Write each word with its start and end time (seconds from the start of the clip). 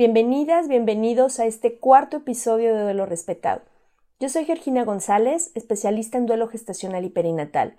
bienvenidas, 0.00 0.66
bienvenidos 0.66 1.40
a 1.40 1.44
este 1.44 1.78
cuarto 1.78 2.16
episodio 2.16 2.74
de 2.74 2.84
Duelo 2.84 3.04
Respetado. 3.04 3.60
Yo 4.18 4.30
soy 4.30 4.46
Georgina 4.46 4.82
González, 4.82 5.50
especialista 5.54 6.16
en 6.16 6.24
duelo 6.24 6.48
gestacional 6.48 7.04
y 7.04 7.10
perinatal. 7.10 7.76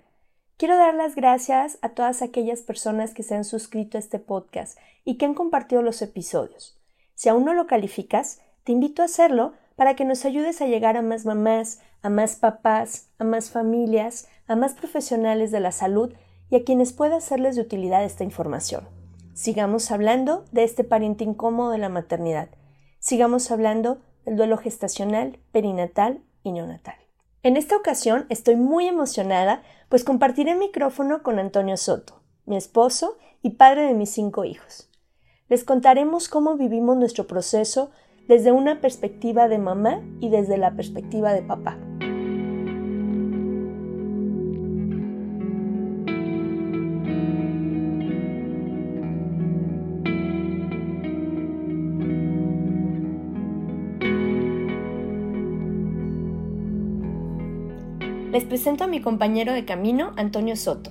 Quiero 0.56 0.76
dar 0.76 0.94
las 0.94 1.16
gracias 1.16 1.78
a 1.82 1.88
todas 1.88 2.22
aquellas 2.22 2.60
personas 2.60 3.12
que 3.12 3.24
se 3.24 3.34
han 3.34 3.44
suscrito 3.44 3.98
a 3.98 4.00
este 4.00 4.20
podcast 4.20 4.78
y 5.04 5.16
que 5.16 5.24
han 5.24 5.34
compartido 5.34 5.82
los 5.82 6.00
episodios. 6.00 6.80
Si 7.16 7.28
aún 7.28 7.44
no 7.44 7.54
lo 7.54 7.66
calificas, 7.66 8.40
te 8.62 8.70
invito 8.70 9.02
a 9.02 9.06
hacerlo 9.06 9.54
para 9.74 9.96
que 9.96 10.04
nos 10.04 10.24
ayudes 10.24 10.62
a 10.62 10.66
llegar 10.66 10.96
a 10.96 11.02
más 11.02 11.26
mamás, 11.26 11.80
a 12.02 12.08
más 12.08 12.36
papás, 12.36 13.08
a 13.18 13.24
más 13.24 13.50
familias, 13.50 14.28
a 14.46 14.54
más 14.54 14.74
profesionales 14.74 15.50
de 15.50 15.58
la 15.58 15.72
salud 15.72 16.14
y 16.50 16.54
a 16.54 16.62
quienes 16.62 16.92
pueda 16.92 17.16
hacerles 17.16 17.56
de 17.56 17.62
utilidad 17.62 18.04
esta 18.04 18.22
información. 18.22 19.01
Sigamos 19.34 19.90
hablando 19.90 20.44
de 20.52 20.64
este 20.64 20.84
pariente 20.84 21.24
incómodo 21.24 21.70
de 21.70 21.78
la 21.78 21.88
maternidad. 21.88 22.50
Sigamos 22.98 23.50
hablando 23.50 23.98
del 24.26 24.36
duelo 24.36 24.58
gestacional, 24.58 25.38
perinatal 25.52 26.22
y 26.42 26.52
neonatal. 26.52 26.96
En 27.42 27.56
esta 27.56 27.76
ocasión 27.76 28.26
estoy 28.28 28.56
muy 28.56 28.86
emocionada, 28.86 29.62
pues 29.88 30.04
compartiré 30.04 30.54
micrófono 30.54 31.22
con 31.22 31.38
Antonio 31.38 31.76
Soto, 31.76 32.22
mi 32.44 32.56
esposo 32.56 33.16
y 33.42 33.50
padre 33.50 33.86
de 33.86 33.94
mis 33.94 34.10
cinco 34.10 34.44
hijos. 34.44 34.90
Les 35.48 35.64
contaremos 35.64 36.28
cómo 36.28 36.56
vivimos 36.56 36.96
nuestro 36.96 37.26
proceso 37.26 37.90
desde 38.28 38.52
una 38.52 38.80
perspectiva 38.80 39.48
de 39.48 39.58
mamá 39.58 40.02
y 40.20 40.28
desde 40.28 40.56
la 40.58 40.76
perspectiva 40.76 41.32
de 41.32 41.42
papá. 41.42 41.78
Presento 58.52 58.84
a 58.84 58.86
mi 58.86 59.00
compañero 59.00 59.54
de 59.54 59.64
camino, 59.64 60.12
Antonio 60.18 60.56
Soto. 60.56 60.90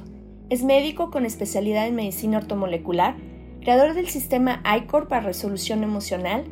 Es 0.50 0.64
médico 0.64 1.12
con 1.12 1.28
especialidad 1.28 1.86
en 1.86 1.94
medicina 1.94 2.40
ortomolecular, 2.40 3.18
creador 3.60 3.94
del 3.94 4.08
sistema 4.08 4.64
ICOR 4.66 5.08
para 5.08 5.22
resolución 5.22 5.84
emocional, 5.84 6.44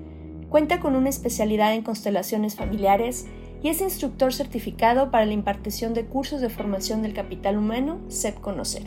cuenta 0.49 0.79
con 0.79 0.95
una 0.95 1.09
especialidad 1.09 1.73
en 1.73 1.81
constelaciones 1.81 2.55
familiares 2.55 3.25
y 3.63 3.69
es 3.69 3.81
instructor 3.81 4.35
certificado 4.35 5.09
para 5.09 5.25
la 5.25 5.33
impartición 5.33 5.95
de 5.95 6.05
cursos 6.05 6.41
de 6.41 6.49
formación 6.49 7.01
del 7.01 7.13
capital 7.13 7.57
humano, 7.57 8.01
SEP 8.07 8.39
Conocer. 8.39 8.83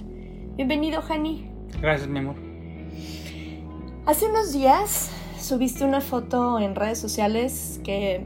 Bienvenido, 0.55 1.03
Hani. 1.03 1.51
Gracias, 1.81 2.09
mi 2.09 2.21
amor. 2.21 2.37
Hace 4.07 4.27
unos 4.27 4.53
días 4.53 5.11
subiste 5.41 5.85
una 5.85 6.01
foto 6.01 6.61
en 6.61 6.77
redes 6.77 7.01
sociales 7.01 7.81
que 7.83 8.25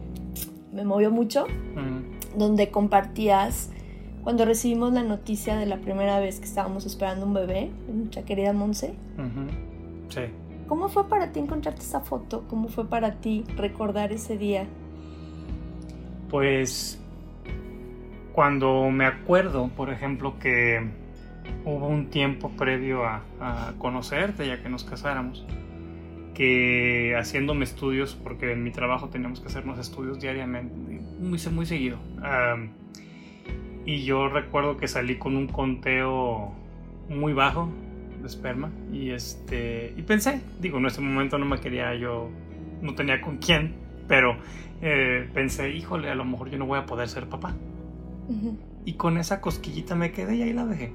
me 0.70 0.84
movió 0.84 1.10
mucho, 1.10 1.46
Mm, 1.74 2.38
donde 2.38 2.70
compartías 2.70 3.70
cuando 4.26 4.44
recibimos 4.44 4.92
la 4.92 5.04
noticia 5.04 5.56
de 5.56 5.66
la 5.66 5.76
primera 5.76 6.18
vez 6.18 6.40
que 6.40 6.46
estábamos 6.46 6.84
esperando 6.84 7.26
un 7.26 7.32
bebé, 7.32 7.70
nuestra 7.86 8.24
querida 8.24 8.52
Monse. 8.52 8.96
ujú. 9.14 9.46
Sí. 10.08 10.22
¿Cómo 10.66 10.88
fue 10.88 11.08
para 11.08 11.30
ti 11.30 11.38
encontrarte 11.38 11.82
esa 11.82 12.00
foto? 12.00 12.42
¿Cómo 12.48 12.66
fue 12.66 12.88
para 12.88 13.20
ti 13.20 13.44
recordar 13.56 14.10
ese 14.10 14.36
día? 14.36 14.66
Pues 16.28 17.00
cuando 18.32 18.90
me 18.90 19.06
acuerdo, 19.06 19.68
por 19.68 19.90
ejemplo, 19.90 20.40
que 20.40 20.84
hubo 21.64 21.86
un 21.86 22.10
tiempo 22.10 22.50
previo 22.50 23.04
a, 23.04 23.22
a 23.38 23.74
conocerte, 23.78 24.44
ya 24.48 24.60
que 24.60 24.68
nos 24.68 24.82
casáramos, 24.82 25.46
que 26.34 27.14
haciéndome 27.16 27.62
estudios, 27.62 28.16
porque 28.16 28.50
en 28.50 28.64
mi 28.64 28.72
trabajo 28.72 29.08
teníamos 29.08 29.38
que 29.38 29.46
hacernos 29.46 29.78
estudios 29.78 30.18
diariamente, 30.18 30.74
muy, 31.20 31.38
muy 31.52 31.64
seguido. 31.64 31.98
am, 32.24 32.70
y 33.86 34.04
yo 34.04 34.28
recuerdo 34.28 34.76
que 34.76 34.88
salí 34.88 35.16
con 35.16 35.36
un 35.36 35.46
conteo 35.46 36.52
muy 37.08 37.32
bajo 37.32 37.70
de 38.20 38.26
esperma 38.26 38.70
y 38.92 39.10
este 39.10 39.94
y 39.96 40.02
pensé, 40.02 40.40
digo, 40.60 40.78
en 40.78 40.86
ese 40.86 41.00
momento 41.00 41.38
no 41.38 41.46
me 41.46 41.58
quería 41.60 41.94
yo, 41.94 42.28
no 42.82 42.94
tenía 42.94 43.20
con 43.20 43.38
quién, 43.38 43.74
pero 44.08 44.36
eh, 44.82 45.30
pensé, 45.32 45.70
híjole, 45.70 46.10
a 46.10 46.14
lo 46.14 46.24
mejor 46.24 46.50
yo 46.50 46.58
no 46.58 46.66
voy 46.66 46.78
a 46.78 46.84
poder 46.86 47.08
ser 47.08 47.28
papá. 47.28 47.54
Y 48.84 48.94
con 48.94 49.18
esa 49.18 49.40
cosquillita 49.40 49.94
me 49.94 50.10
quedé 50.10 50.36
y 50.36 50.42
ahí 50.42 50.52
la 50.52 50.66
dejé. 50.66 50.92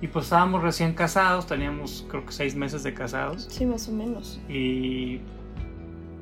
Y 0.00 0.08
pues 0.08 0.26
estábamos 0.26 0.62
recién 0.62 0.92
casados, 0.94 1.46
teníamos 1.46 2.04
creo 2.10 2.26
que 2.26 2.32
seis 2.32 2.56
meses 2.56 2.82
de 2.82 2.92
casados 2.92 3.46
Sí, 3.48 3.64
más 3.64 3.88
o 3.88 3.92
menos. 3.92 4.40
y 4.48 5.20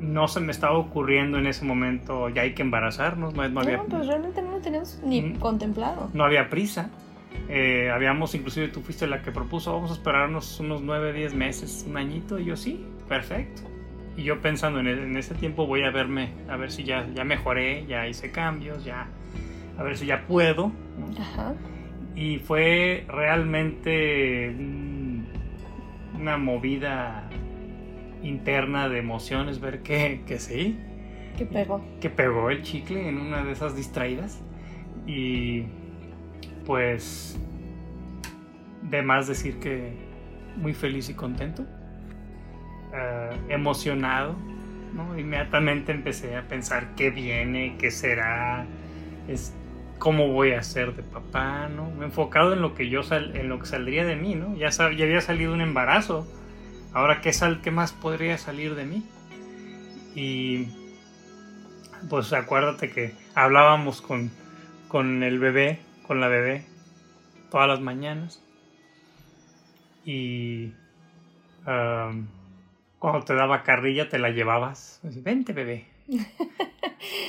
no 0.03 0.29
se 0.29 0.41
me 0.41 0.51
estaba 0.53 0.77
ocurriendo 0.77 1.39
en 1.39 1.47
ese 1.47 1.65
momento, 1.65 2.29
ya 2.29 2.43
hay 2.43 2.53
que 2.55 2.63
embarazarnos, 2.63 3.35
no, 3.35 3.49
no 3.49 3.61
había, 3.61 3.77
No, 3.79 3.85
pues 3.85 4.07
realmente 4.07 4.43
no 4.43 4.51
lo 4.51 4.59
teníamos 4.59 5.01
ni 5.05 5.23
Mm. 5.23 5.37
contemplado. 5.39 6.11
no 6.13 6.25
había 6.25 6.51
prisa. 6.51 6.91
Eh, 7.49 7.91
habíamos, 7.93 8.35
inclusive 8.35 8.69
tú 8.69 8.81
fuiste 8.83 9.07
la 9.07 9.23
que 9.23 9.33
propuso, 9.33 9.73
vamos 9.73 9.91
a 9.91 9.95
esperarnos 9.95 10.61
unos 10.61 10.83
9, 10.83 11.12
10 11.12 11.35
meses, 11.35 11.85
un 11.89 11.97
añito, 11.97 12.39
y 12.39 12.45
yo 12.47 12.57
sí, 12.57 12.85
perfecto. 13.09 13.62
Y 14.17 14.25
yo 14.25 14.41
pensando 14.41 14.81
en, 14.81 14.89
e- 14.89 15.03
en 15.05 15.17
ese 15.17 15.35
tiempo 15.35 15.67
voy 15.67 15.82
a 15.85 15.91
verme, 15.91 16.31
a 16.49 16.56
ver 16.56 16.71
si 16.71 16.85
ya, 16.85 17.06
ya 17.15 17.25
mejoré, 17.25 17.87
ya 17.87 18.06
hice 18.06 18.31
cambios, 18.31 18.85
ya, 18.85 19.06
a 19.79 19.82
ver 19.82 19.97
si 19.97 20.06
ya 20.06 20.26
puedo. 20.26 20.73
¿no? 20.99 21.19
Ajá. 21.21 21.55
Y 22.15 22.38
fue 22.38 23.06
realmente 23.09 24.50
un- 24.50 25.26
una 26.21 26.37
movida 26.37 27.29
interna 28.23 28.89
de 28.89 28.99
emociones 28.99 29.61
ver 29.61 29.83
que, 29.83 30.23
que 30.27 30.39
sí, 30.39 30.79
¿Qué 31.37 31.47
pegó? 31.47 31.83
que 32.01 32.11
pegó 32.11 32.51
el 32.51 32.63
chicle 32.63 33.09
en 33.09 33.19
una 33.19 33.45
de 33.45 33.53
esas 33.53 33.77
distraídas. 33.77 34.41
Y 35.07 35.65
pues, 36.65 37.39
de 38.83 39.03
más 39.03 39.27
decir 39.29 39.59
que 39.59 39.93
muy 40.57 40.75
feliz 40.75 41.09
y 41.09 41.15
contento, 41.15 41.67
eh, 42.93 43.31
emocionado, 43.49 44.37
¿no? 44.95 45.19
Inmediatamente 45.19 45.93
empecé 45.93 46.37
a 46.37 46.49
pensar 46.49 46.95
qué 46.97 47.11
viene, 47.11 47.77
qué 47.79 47.91
será, 47.91 48.67
es, 49.29 49.55
cómo 49.99 50.29
voy 50.33 50.53
a 50.53 50.63
ser 50.63 50.95
de 50.95 51.03
papá, 51.03 51.69
¿no? 51.69 52.03
Enfocado 52.05 52.53
en 52.53 52.63
lo 52.63 52.75
que 52.75 52.89
yo 52.89 53.03
sal- 53.03 53.37
en 53.37 53.49
lo 53.49 53.59
que 53.59 53.67
saldría 53.67 54.05
de 54.05 54.17
mí, 54.17 54.35
¿no? 54.35 54.57
Ya, 54.57 54.69
sab- 54.69 54.97
ya 54.97 55.05
había 55.05 55.21
salido 55.21 55.53
un 55.55 55.61
embarazo, 55.61 56.27
ahora 56.94 57.21
qué 57.21 57.33
sal, 57.33 57.61
qué 57.62 57.71
más 57.71 57.93
podría 57.93 58.39
salir 58.39 58.75
de 58.75 58.85
mí. 58.85 59.03
Y 60.15 60.67
pues 62.11 62.33
acuérdate 62.33 62.91
que 62.91 63.15
hablábamos 63.35 64.03
con, 64.03 64.31
con 64.89 65.23
el 65.23 65.39
bebé, 65.39 65.79
con 66.06 66.21
la 66.21 66.29
bebé, 66.29 66.67
todas 67.50 67.69
las 67.69 67.81
mañanas. 67.81 68.43
Y 70.05 70.73
am, 71.65 72.27
cuando 72.99 73.25
te 73.25 73.35
daba 73.35 73.62
carrilla 73.62 74.09
te 74.09 74.19
la 74.19 74.31
llevabas. 74.31 75.00
Vente, 75.03 75.53
bebé. 75.53 75.87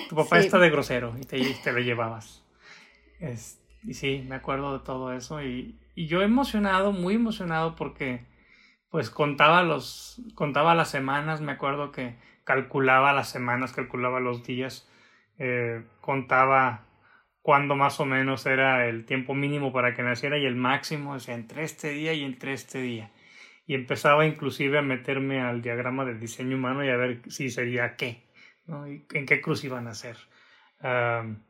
Tu 0.09 0.16
papá 0.16 0.39
Sí. 0.39 0.45
está 0.45 0.59
de 0.59 0.69
grosero 0.69 1.16
y 1.19 1.25
te, 1.25 1.42
te 1.63 1.71
lo 1.71 1.80
llevabas. 1.80 2.44
Es- 3.19 3.59
y 3.83 3.95
sí, 3.95 4.24
me 4.27 4.36
acuerdo 4.36 4.77
de 4.77 4.83
todo 4.86 5.12
eso. 5.13 5.42
Y, 5.42 5.75
y 5.95 6.06
yo 6.07 6.21
emocionado, 6.21 6.92
muy 6.92 7.16
emocionado 7.16 7.75
porque 7.75 8.24
pues 8.94 9.10
contaba 9.10 9.63
los, 9.63 10.22
contaba 10.36 10.75
las 10.75 10.92
semanas, 10.92 11.42
me 11.42 11.54
acuerdo 11.54 11.92
que 11.92 12.13
calculaba 12.44 13.12
las 13.12 13.28
semanas, 13.28 13.74
calculaba 13.74 14.19
los 14.19 14.44
días, 14.44 14.88
eh, 15.40 15.81
contaba 16.00 16.86
cuándo 17.42 17.75
más 17.75 18.00
o 18.00 18.06
menos 18.06 18.45
era 18.45 18.88
el 18.88 19.06
tiempo 19.06 19.34
mínimo 19.34 19.74
para 19.74 19.95
que 19.95 20.04
naciera 20.04 20.38
y 20.38 20.45
el 20.45 20.56
máximo, 20.56 21.13
o 21.13 21.31
entre 21.31 21.63
este 21.63 21.90
día 21.90 22.13
y 22.13 22.24
entre 22.24 22.54
este 22.54 22.84
día. 22.84 23.10
Y 23.66 23.74
empezaba 23.74 24.28
inclusive 24.28 24.78
a 24.78 24.84
meterme 24.84 25.42
al 25.42 25.63
diagrama 25.63 26.06
de 26.06 26.13
diseño 26.13 26.56
humano 26.56 26.86
y 26.86 26.90
a 26.90 26.95
ver 26.95 27.24
si 27.30 27.50
sería 27.50 27.95
qué, 27.95 28.30
¿no? 28.68 28.86
En 28.86 29.25
qué 29.25 29.42
cruz 29.42 29.63
iban 29.63 29.88
a. 29.88 29.94
Am, 30.81 31.42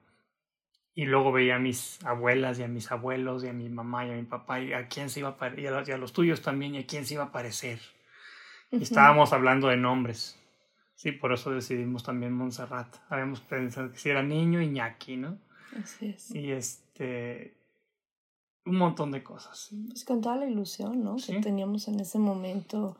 y 0.95 1.05
luego 1.05 1.31
veía 1.31 1.55
a 1.55 1.59
mis 1.59 2.03
abuelas 2.05 2.59
y 2.59 2.63
a 2.63 2.67
mis 2.67 2.91
abuelos 2.91 3.43
y 3.43 3.47
a 3.47 3.53
mi 3.53 3.69
mamá 3.69 4.05
y 4.05 4.11
a 4.11 4.15
mi 4.15 4.23
papá 4.23 4.59
y 4.59 4.73
a 4.73 4.87
quién 4.87 5.09
se 5.09 5.21
iba 5.21 5.35
a 5.39 5.59
y 5.59 5.65
a 5.65 5.71
los, 5.71 5.89
y 5.89 5.91
a 5.91 5.97
los 5.97 6.13
tuyos 6.13 6.41
también 6.41 6.75
y 6.75 6.79
a 6.79 6.85
quién 6.85 7.05
se 7.05 7.15
iba 7.15 7.23
a 7.23 7.31
parecer. 7.31 7.79
Y 8.71 8.81
estábamos 8.81 9.33
hablando 9.33 9.67
de 9.67 9.77
nombres. 9.77 10.39
Sí, 10.95 11.11
por 11.11 11.33
eso 11.33 11.51
decidimos 11.51 12.03
también 12.03 12.33
Montserrat. 12.33 12.95
Habíamos 13.09 13.41
pensado 13.41 13.91
que 13.91 13.97
si 13.97 14.09
era 14.09 14.23
niño, 14.23 14.61
Iñaki, 14.61 15.17
¿no? 15.17 15.37
Así 15.81 16.09
es. 16.09 16.33
Y 16.33 16.51
este. 16.51 17.57
Un 18.65 18.77
montón 18.77 19.11
de 19.11 19.21
cosas. 19.21 19.75
Pues 19.89 20.05
con 20.05 20.21
toda 20.21 20.37
la 20.37 20.45
ilusión, 20.45 21.03
¿no? 21.03 21.19
Sí. 21.19 21.33
Que 21.33 21.41
teníamos 21.41 21.87
en 21.87 21.99
ese 21.99 22.17
momento. 22.19 22.97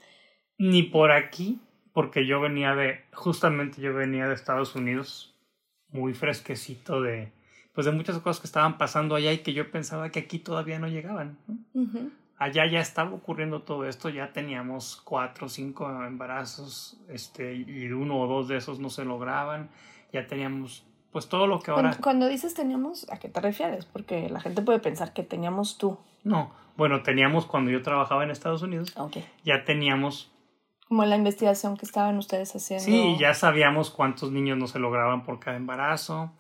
Ni 0.58 0.84
por 0.84 1.12
aquí, 1.12 1.62
porque 1.94 2.28
yo 2.28 2.42
venía 2.42 2.76
de. 2.76 3.06
Justamente 3.14 3.82
yo 3.82 3.94
venía 3.94 4.28
de 4.28 4.36
Estados 4.36 4.76
Unidos, 4.76 5.36
muy 5.90 6.14
fresquecito 6.14 7.02
de. 7.02 7.32
Pues 7.74 7.86
de 7.86 7.92
muchas 7.92 8.18
cosas 8.20 8.40
que 8.40 8.48
estaban 8.48 8.78
pasando 8.78 9.16
allá 9.16 9.32
y 9.34 9.40
que 9.40 9.54
yo 9.54 9.70
pensaba 9.72 10.10
que 10.10 10.20
aquí 10.20 10.40
todavía 10.40 10.78
no 10.80 10.88
llegaban. 10.88 11.38
allá 12.38 12.66
ya 12.70 12.80
estaba 12.80 13.12
ocurriendo 13.12 13.62
todo 13.62 13.86
esto, 13.88 14.10
ya 14.10 14.32
teníamos 14.34 15.02
cuatro 15.04 15.46
o 15.48 15.50
cinco 15.50 15.90
embarazos, 16.06 16.98
este, 17.10 17.56
y 17.56 17.88
uno 17.92 18.20
o 18.20 18.28
dos 18.28 18.48
de 18.48 18.58
esos 18.58 18.80
no 18.80 18.90
se 18.90 19.06
lograban, 19.06 19.70
ya 20.12 20.28
teníamos, 20.28 20.86
pues 21.12 21.28
todo 21.30 21.48
lo 21.48 21.60
que 21.62 21.72
ahora, 21.72 21.90
Cuando, 21.90 22.02
cuando 22.04 22.28
dices 22.28 22.54
teníamos, 22.54 23.10
¿a 23.12 23.18
qué 23.18 23.30
te 23.30 23.40
refieres? 23.40 23.86
Porque 23.86 24.30
la 24.30 24.40
gente 24.42 24.62
puede 24.62 24.80
pensar 24.80 25.14
que 25.14 25.24
teníamos 25.24 25.78
tú. 25.78 25.98
no, 26.24 26.52
bueno, 26.76 27.04
teníamos 27.04 27.46
cuando 27.46 27.70
yo 27.70 27.82
trabajaba 27.84 28.24
en 28.24 28.32
Estados 28.32 28.62
Unidos, 28.64 28.94
Ok. 28.98 29.18
ya 29.46 29.64
teníamos, 29.64 30.32
Como 30.88 31.06
la 31.06 31.16
investigación 31.16 31.78
que 31.78 31.86
estaban 31.86 32.18
ustedes 32.18 32.54
haciendo. 32.56 32.84
sí, 32.86 33.16
ya 33.20 33.34
sabíamos 33.36 33.90
cuántos 33.92 34.32
niños 34.32 34.58
no 34.58 34.68
se 34.68 34.80
lograban 34.80 35.24
por 35.24 35.40
cada 35.40 35.56
embarazo, 35.56 36.32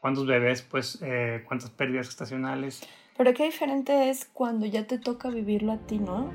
cuántos 0.00 0.26
bebés, 0.26 0.62
pues, 0.62 0.98
eh, 1.02 1.44
cuántas 1.46 1.70
pérdidas 1.70 2.06
gestacionales. 2.06 2.82
Pero 3.16 3.34
qué 3.34 3.44
diferente 3.44 4.10
es 4.10 4.24
cuando 4.26 4.66
ya 4.66 4.86
te 4.86 4.98
toca 4.98 5.28
vivirlo 5.28 5.72
a 5.72 5.78
ti, 5.78 5.98
¿no? 5.98 6.30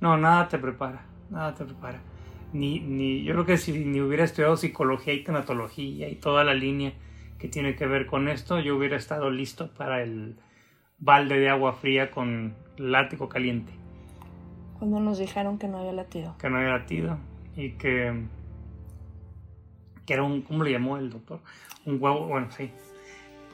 No, 0.00 0.16
nada 0.16 0.48
te 0.48 0.58
prepara, 0.58 1.04
nada 1.30 1.54
te 1.54 1.64
prepara. 1.64 2.00
Ni, 2.52 2.80
ni, 2.80 3.24
yo 3.24 3.34
creo 3.34 3.46
que 3.46 3.56
si 3.56 3.72
ni 3.84 4.00
hubiera 4.00 4.24
estudiado 4.24 4.56
psicología 4.56 5.12
y 5.12 5.24
tanatología 5.24 6.08
y 6.08 6.14
toda 6.14 6.44
la 6.44 6.54
línea 6.54 6.92
que 7.38 7.48
tiene 7.48 7.74
que 7.74 7.86
ver 7.86 8.06
con 8.06 8.28
esto, 8.28 8.60
yo 8.60 8.76
hubiera 8.76 8.96
estado 8.96 9.30
listo 9.30 9.72
para 9.74 10.02
el 10.02 10.36
balde 10.98 11.38
de 11.38 11.48
agua 11.48 11.72
fría 11.74 12.10
con 12.10 12.54
látigo 12.76 13.28
caliente, 13.28 13.72
Cuando 14.78 15.00
nos 15.00 15.18
dijeron 15.18 15.58
que 15.58 15.68
no 15.68 15.78
había 15.78 15.92
latido. 15.92 16.36
que 16.38 16.48
no 16.48 16.58
había 16.58 16.70
latido 16.70 17.18
y 17.56 17.72
que, 17.72 18.24
que 20.06 20.14
era 20.14 20.22
un, 20.22 20.42
¿cómo 20.42 20.62
le 20.62 20.70
llamó 20.72 20.96
el 20.96 21.10
doctor? 21.10 21.40
Un 21.84 22.00
huevo, 22.00 22.26
bueno, 22.26 22.50
sí. 22.52 22.70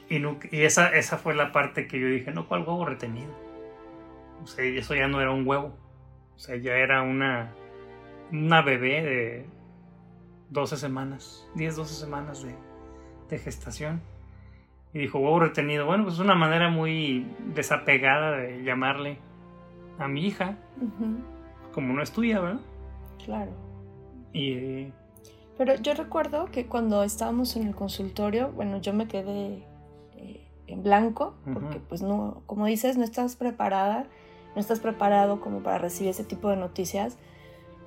Y, 0.09 0.17
y 0.55 0.61
esa, 0.63 0.89
esa 0.89 1.17
fue 1.17 1.33
la 1.33 1.51
parte 1.51 1.87
que 1.87 1.99
yo 1.99 2.07
dije, 2.07 2.31
no, 2.31 2.47
¿cuál 2.47 2.61
huevo 2.61 2.85
retenido? 2.85 3.33
O 4.43 4.47
sea, 4.47 4.63
eso 4.63 4.93
ya 4.93 5.07
no 5.07 5.19
era 5.19 5.31
un 5.31 5.47
huevo. 5.47 5.75
O 6.35 6.39
sea, 6.39 6.55
ya 6.57 6.73
era 6.73 7.01
una, 7.01 7.53
una 8.31 8.61
bebé 8.61 9.01
de 9.01 9.45
12 10.51 10.77
semanas, 10.77 11.49
10, 11.55 11.75
12 11.75 11.93
semanas 11.95 12.43
de, 12.43 12.55
de 13.29 13.39
gestación. 13.39 14.01
Y 14.93 14.99
dijo, 14.99 15.17
huevo 15.17 15.39
retenido. 15.39 15.85
Bueno, 15.87 16.03
pues 16.03 16.15
es 16.15 16.19
una 16.21 16.35
manera 16.35 16.69
muy 16.69 17.25
desapegada 17.55 18.37
de 18.37 18.63
llamarle 18.63 19.17
a 19.97 20.07
mi 20.07 20.25
hija, 20.25 20.57
Ujú, 20.77 21.17
como 21.73 21.93
no 21.93 22.01
es 22.01 22.11
tuya, 22.11 22.39
¿verdad? 22.39 22.61
Claro. 23.23 23.51
Y 24.33 24.51
eh, 24.51 24.93
Pero 25.57 25.75
yo 25.75 25.93
recuerdo 25.93 26.45
que 26.51 26.65
cuando 26.67 27.03
estábamos 27.03 27.55
en 27.55 27.67
el 27.67 27.75
consultorio, 27.75 28.51
bueno, 28.51 28.79
yo 28.81 28.93
me 28.93 29.07
quedé 29.07 29.63
eh, 30.17 30.47
en 30.67 30.83
blanco, 30.83 31.33
porque 31.53 31.77
Ujú. 31.77 31.87
pues 31.87 32.01
no, 32.01 32.41
como 32.45 32.65
dices, 32.65 32.97
no 32.97 33.03
estás 33.03 33.35
preparada, 33.35 34.05
no 34.55 34.61
estás 34.61 34.79
preparado 34.79 35.39
como 35.41 35.59
para 35.59 35.77
recibir 35.77 36.09
ese 36.11 36.23
tipo 36.23 36.49
de 36.49 36.57
noticias, 36.57 37.17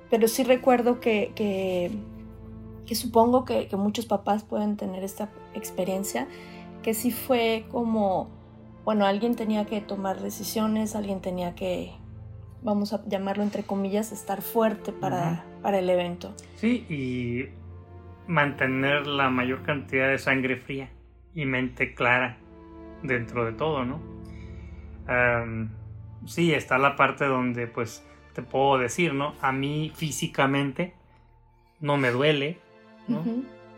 pero 0.09 0.27
sí 0.27 0.43
recuerdo 0.43 0.99
que, 0.99 1.31
que, 1.35 1.91
que 2.87 2.95
supongo 2.95 3.45
que, 3.45 3.67
que 3.67 3.75
muchos 3.75 4.07
papás 4.07 4.43
pueden 4.43 4.75
tener 4.75 5.03
esta 5.03 5.29
experiencia, 5.53 6.27
que 6.81 6.93
sí 6.95 7.11
fue 7.11 7.65
como, 7.71 8.27
bueno, 8.85 9.05
alguien 9.05 9.35
tenía 9.35 9.65
que 9.65 9.81
tomar 9.81 10.19
decisiones, 10.21 10.95
alguien 10.95 11.21
tenía 11.21 11.53
que, 11.53 11.91
vamos 12.61 12.93
a 12.93 13.03
llamarlo 13.07 13.43
entre 13.43 13.63
comillas, 13.63 14.11
estar 14.11 14.41
fuerte 14.41 14.91
para, 14.91 15.45
para 15.61 15.79
el 15.79 15.89
evento. 15.89 16.33
Sí, 16.55 16.85
y 16.89 17.49
mantener 18.27 19.07
la 19.07 19.29
mayor 19.29 19.63
cantidad 19.63 20.09
de 20.09 20.17
sangre 20.17 20.57
fría 20.57 20.89
y 21.33 21.45
mente 21.45 21.93
clara 21.93 22.37
dentro 23.03 23.45
de 23.45 23.53
todo, 23.53 23.85
¿no? 23.85 23.99
Sí, 26.25 26.53
está 26.53 26.77
la 26.77 26.95
parte 26.95 27.25
donde 27.25 27.65
pues 27.67 28.05
te 28.33 28.43
puedo 28.43 28.77
decir, 28.77 29.13
¿no? 29.13 29.33
A 29.41 29.51
mí 29.51 29.91
físicamente 29.95 30.93
no 31.79 31.97
me 31.97 32.11
duele, 32.11 32.59
¿no? 33.07 33.23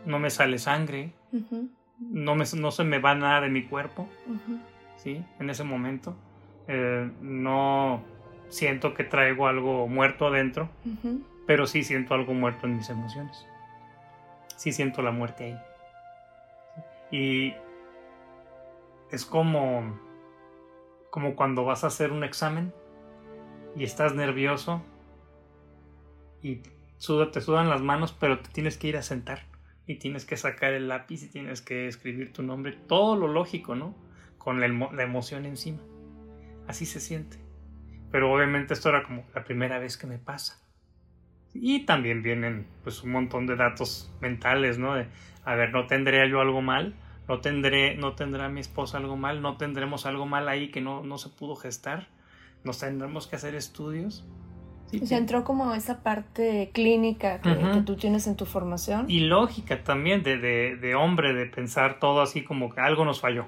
No 0.04 0.18
me 0.18 0.28
sale 0.28 0.58
sangre, 0.58 1.12
no, 1.98 2.34
me, 2.34 2.44
no 2.56 2.70
se 2.70 2.84
me 2.84 2.98
va 2.98 3.14
nada 3.14 3.40
de 3.42 3.48
mi 3.48 3.64
cuerpo. 3.64 4.08
¿sí? 5.02 5.24
En 5.38 5.50
ese 5.50 5.64
momento. 5.64 6.16
Eh, 6.68 7.10
no 7.20 8.02
siento 8.52 8.92
que 8.94 9.04
traigo 9.04 9.46
algo 9.48 9.88
muerto 9.88 10.26
adentro, 10.26 10.68
pero 11.46 11.66
sí 11.66 11.82
siento 11.84 12.14
algo 12.14 12.34
muerto 12.34 12.66
en 12.66 12.76
mis 12.76 12.88
emociones. 12.90 13.46
Sí 14.56 14.72
siento 14.72 15.02
la 15.02 15.10
muerte 15.10 15.44
ahí. 15.44 15.58
Y 17.10 17.54
es 19.10 19.24
como 19.26 19.98
como 21.10 21.36
cuando 21.36 21.64
vas 21.64 21.84
a 21.84 21.88
hacer 21.88 22.10
un 22.10 22.24
examen 22.24 22.72
y 23.76 23.84
estás 23.84 24.14
nervioso 24.14 24.82
y 26.42 26.62
suda- 26.96 27.30
te 27.30 27.42
sudan 27.42 27.68
las 27.68 27.82
manos, 27.82 28.12
pero 28.18 28.38
te 28.40 28.48
tienes 28.50 28.78
que 28.78 28.88
ir 28.88 28.96
a 28.96 29.02
sentar 29.02 29.42
y 29.86 29.96
tienes 29.96 30.24
que 30.24 30.38
sacar 30.38 30.72
el 30.72 30.88
lápiz 30.88 31.22
y 31.22 31.28
tienes 31.28 31.60
que 31.60 31.86
escribir 31.86 32.32
tu 32.32 32.42
nombre, 32.42 32.72
todo 32.88 33.14
lo 33.16 33.28
lógico, 33.28 33.74
¿no? 33.74 33.94
Con 34.38 34.60
la, 34.60 34.66
emo- 34.68 34.90
la 34.92 35.02
emoción 35.02 35.44
encima. 35.44 35.80
Así 36.66 36.86
se 36.86 36.98
siente. 37.00 37.36
Pero 38.12 38.32
obviamente 38.32 38.74
esto 38.74 38.90
era 38.90 39.02
como 39.02 39.24
la 39.34 39.42
primera 39.42 39.78
vez 39.80 39.96
que 39.96 40.06
me 40.06 40.18
pasa. 40.18 40.58
Y 41.54 41.80
también 41.84 42.22
vienen 42.22 42.66
pues 42.84 43.02
un 43.02 43.10
montón 43.12 43.46
de 43.46 43.56
datos 43.56 44.10
mentales, 44.20 44.78
¿no? 44.78 44.94
De, 44.94 45.06
a 45.44 45.54
ver, 45.54 45.72
¿no 45.72 45.86
tendré 45.86 46.28
yo 46.30 46.40
algo 46.40 46.62
mal? 46.62 46.94
¿No 47.28 47.40
tendré, 47.40 47.96
no 47.96 48.14
tendrá 48.14 48.48
mi 48.48 48.60
esposa 48.60 48.98
algo 48.98 49.16
mal? 49.16 49.42
¿No 49.42 49.56
tendremos 49.56 50.06
algo 50.06 50.26
mal 50.26 50.48
ahí 50.48 50.70
que 50.70 50.80
no, 50.80 51.02
no 51.02 51.18
se 51.18 51.28
pudo 51.30 51.56
gestar? 51.56 52.08
¿Nos 52.64 52.78
tendremos 52.78 53.26
que 53.26 53.36
hacer 53.36 53.54
estudios? 53.54 54.24
Sí, 54.86 55.00
O 55.02 55.06
sea, 55.06 55.18
entró 55.18 55.42
como 55.44 55.72
esa 55.74 56.02
parte 56.02 56.70
clínica 56.74 57.40
que, 57.40 57.50
Ujú. 57.50 57.72
que 57.72 57.80
tú 57.82 57.96
tienes 57.96 58.26
en 58.26 58.36
tu 58.36 58.44
formación. 58.44 59.06
y 59.08 59.20
lógica 59.20 59.82
también 59.84 60.22
de, 60.22 60.36
de, 60.38 60.76
de 60.76 60.94
hombre, 60.94 61.32
de 61.32 61.46
pensar 61.46 61.98
todo 61.98 62.20
así 62.20 62.44
como 62.44 62.74
que 62.74 62.80
algo 62.80 63.04
nos 63.04 63.20
falló. 63.20 63.46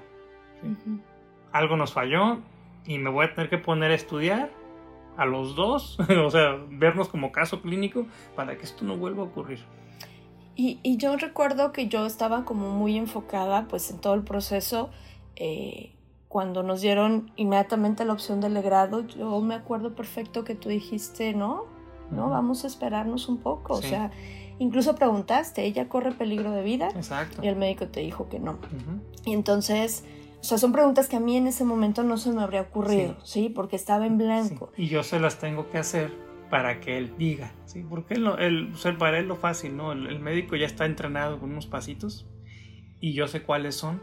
Ujú. 0.63 0.99
Algo 1.51 1.77
nos 1.77 1.93
falló 1.93 2.39
y 2.85 2.97
me 2.97 3.09
voy 3.09 3.25
a 3.25 3.33
tener 3.33 3.49
que 3.49 3.57
poner 3.57 3.91
a 3.91 3.95
estudiar 3.95 4.49
a 5.17 5.25
los 5.25 5.55
dos, 5.55 5.97
o 6.25 6.29
sea, 6.31 6.57
vernos 6.69 7.07
como 7.09 7.31
caso 7.31 7.61
clínico 7.61 8.05
para 8.35 8.57
que 8.57 8.63
esto 8.63 8.83
no 8.85 8.97
vuelva 8.97 9.23
a 9.23 9.25
ocurrir. 9.25 9.59
Y, 10.55 10.79
y 10.83 10.97
yo 10.97 11.15
recuerdo 11.17 11.71
que 11.73 11.87
yo 11.89 12.05
estaba 12.05 12.45
como 12.45 12.69
muy 12.71 12.97
enfocada 12.97 13.67
pues 13.67 13.91
en 13.91 13.99
todo 13.99 14.13
el 14.13 14.23
proceso 14.23 14.89
eh, 15.35 15.91
cuando 16.29 16.63
nos 16.63 16.81
dieron 16.81 17.31
inmediatamente 17.35 18.03
la 18.05 18.13
opción 18.13 18.39
del 18.41 18.53
legrado, 18.53 19.05
yo 19.07 19.39
me 19.41 19.55
acuerdo 19.55 19.95
perfecto 19.95 20.43
que 20.43 20.55
tú 20.55 20.69
dijiste, 20.69 21.33
no, 21.33 21.63
no, 22.11 22.29
vamos 22.29 22.63
a 22.63 22.67
esperarnos 22.67 23.27
un 23.29 23.37
poco. 23.37 23.73
O 23.75 23.81
Sí. 23.81 23.89
sea, 23.89 24.11
incluso 24.59 24.95
preguntaste, 24.95 25.63
¿ella 25.65 25.87
corre 25.87 26.11
peligro 26.11 26.51
de 26.51 26.61
vida? 26.63 26.89
Exacto. 26.89 27.41
Y 27.43 27.47
el 27.47 27.55
médico 27.55 27.87
te 27.87 28.01
dijo 28.01 28.27
que 28.29 28.39
no. 28.39 28.51
Ujú. 28.53 29.01
Y 29.25 29.33
entonces, 29.33 30.03
o 30.45 30.47
sea, 30.47 30.57
son 30.59 30.71
preguntas 30.71 31.07
que 31.09 31.15
a 31.15 31.19
mí 31.19 31.35
en 31.37 31.47
ese 31.47 31.63
momento 31.63 32.03
no 32.03 32.17
se 32.17 32.31
me 32.31 32.43
habría 32.43 32.61
ocurrido, 32.61 33.15
¿sí? 33.23 33.49
Porque 33.49 33.75
estaba 33.75 34.05
en 34.05 34.19
blanco. 34.19 34.71
Sí, 34.75 34.83
Y 34.83 34.87
yo 34.89 35.01
se 35.01 35.19
las 35.19 35.39
tengo 35.39 35.69
que 35.71 35.79
hacer 35.79 36.13
para 36.51 36.79
que 36.79 36.99
él 36.99 37.13
diga, 37.17 37.51
¿sí? 37.65 37.83
Porque 37.89 38.13
él, 38.13 38.23
no- 38.23 38.37
él, 38.37 38.69
o 38.71 38.77
sea, 38.77 38.95
para 38.95 39.17
él 39.17 39.27
lo 39.27 39.35
fácil, 39.37 39.75
¿no? 39.75 39.91
El, 39.91 40.05
el 40.05 40.19
médico 40.19 40.55
ya 40.55 40.67
está 40.67 40.85
entrenado 40.85 41.39
con 41.39 41.49
unos 41.51 41.65
pasitos 41.65 42.27
y 43.01 43.13
yo 43.13 43.27
sé 43.27 43.41
cuáles 43.41 43.73
son, 43.73 43.99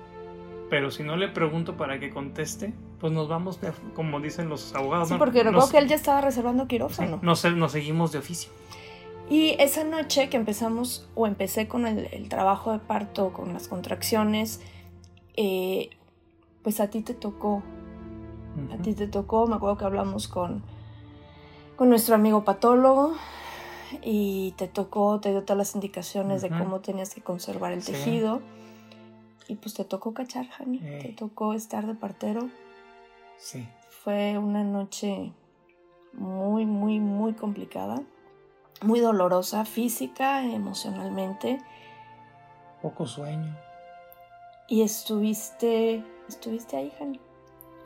pero 0.68 0.90
si 0.90 1.04
no 1.04 1.16
le 1.16 1.28
pregunto 1.28 1.76
para 1.76 2.00
que 2.00 2.10
conteste, 2.10 2.74
pues 2.98 3.12
nos 3.12 3.28
vamos, 3.28 3.60
de, 3.60 3.70
como 3.94 4.18
dicen 4.20 4.48
los 4.48 4.74
abogados. 4.74 5.06
Sí, 5.08 5.14
¿no? 5.14 5.20
porque 5.20 5.44
recuerdo 5.44 5.70
que 5.70 5.78
él 5.78 5.86
ya 5.86 5.94
estaba 5.94 6.20
reservando 6.22 6.64
sí, 6.64 6.68
quirófano. 6.70 7.20
nos, 7.22 7.44
nos 7.54 7.70
seguimos 7.70 8.10
de 8.10 8.18
oficio. 8.18 8.50
Y 9.30 9.50
esa 9.60 9.84
noche 9.84 10.28
que 10.28 10.36
empezamos, 10.36 11.08
o 11.14 11.28
empecé 11.28 11.68
con 11.68 11.86
el, 11.86 12.08
el 12.12 12.28
trabajo 12.28 12.72
de 12.72 12.80
parto, 12.80 13.32
con 13.32 13.52
las 13.52 13.68
contracciones, 13.68 14.60
eh, 15.36 15.90
pues 16.62 16.80
a 16.80 16.88
ti 16.90 17.02
te 17.02 17.14
tocó, 17.14 17.62
a 18.72 18.76
ti 18.82 18.94
te 18.94 19.06
tocó, 19.08 19.46
me 19.46 19.56
acuerdo 19.56 19.76
que 19.78 19.84
hablamos 19.84 20.28
con, 20.28 20.62
con 21.76 21.88
nuestro 21.88 22.14
amigo 22.14 22.44
patólogo 22.44 23.14
y 24.02 24.52
te 24.56 24.68
tocó, 24.68 25.20
te 25.20 25.30
dio 25.30 25.42
todas 25.42 25.58
las 25.58 25.74
indicaciones 25.74 26.42
de 26.42 26.48
cómo 26.50 26.80
tenías 26.80 27.14
que 27.14 27.20
conservar 27.22 27.72
el 27.72 27.82
Sí. 27.82 27.92
tejido 27.92 28.40
y 29.48 29.56
pues 29.56 29.74
te 29.74 29.84
tocó 29.84 30.14
cachar, 30.14 30.46
Jani, 30.48 30.80
Eh. 30.82 30.98
te 31.02 31.08
tocó 31.12 31.52
estar 31.54 31.86
de 31.86 31.94
partero. 31.94 32.48
Sí. 33.38 33.66
Fue 33.90 34.38
una 34.38 34.62
noche 34.64 35.32
muy, 36.12 36.64
muy, 36.66 37.00
muy 37.00 37.32
complicada, 37.34 38.02
muy 38.82 39.00
dolorosa, 39.00 39.64
física, 39.64 40.44
emocionalmente. 40.44 41.58
Poco 42.82 43.06
sueño. 43.06 43.56
Y 44.68 44.82
estuviste, 44.82 46.04
estuviste 46.32 46.76
ahí, 46.76 46.92
Jani. 46.98 47.20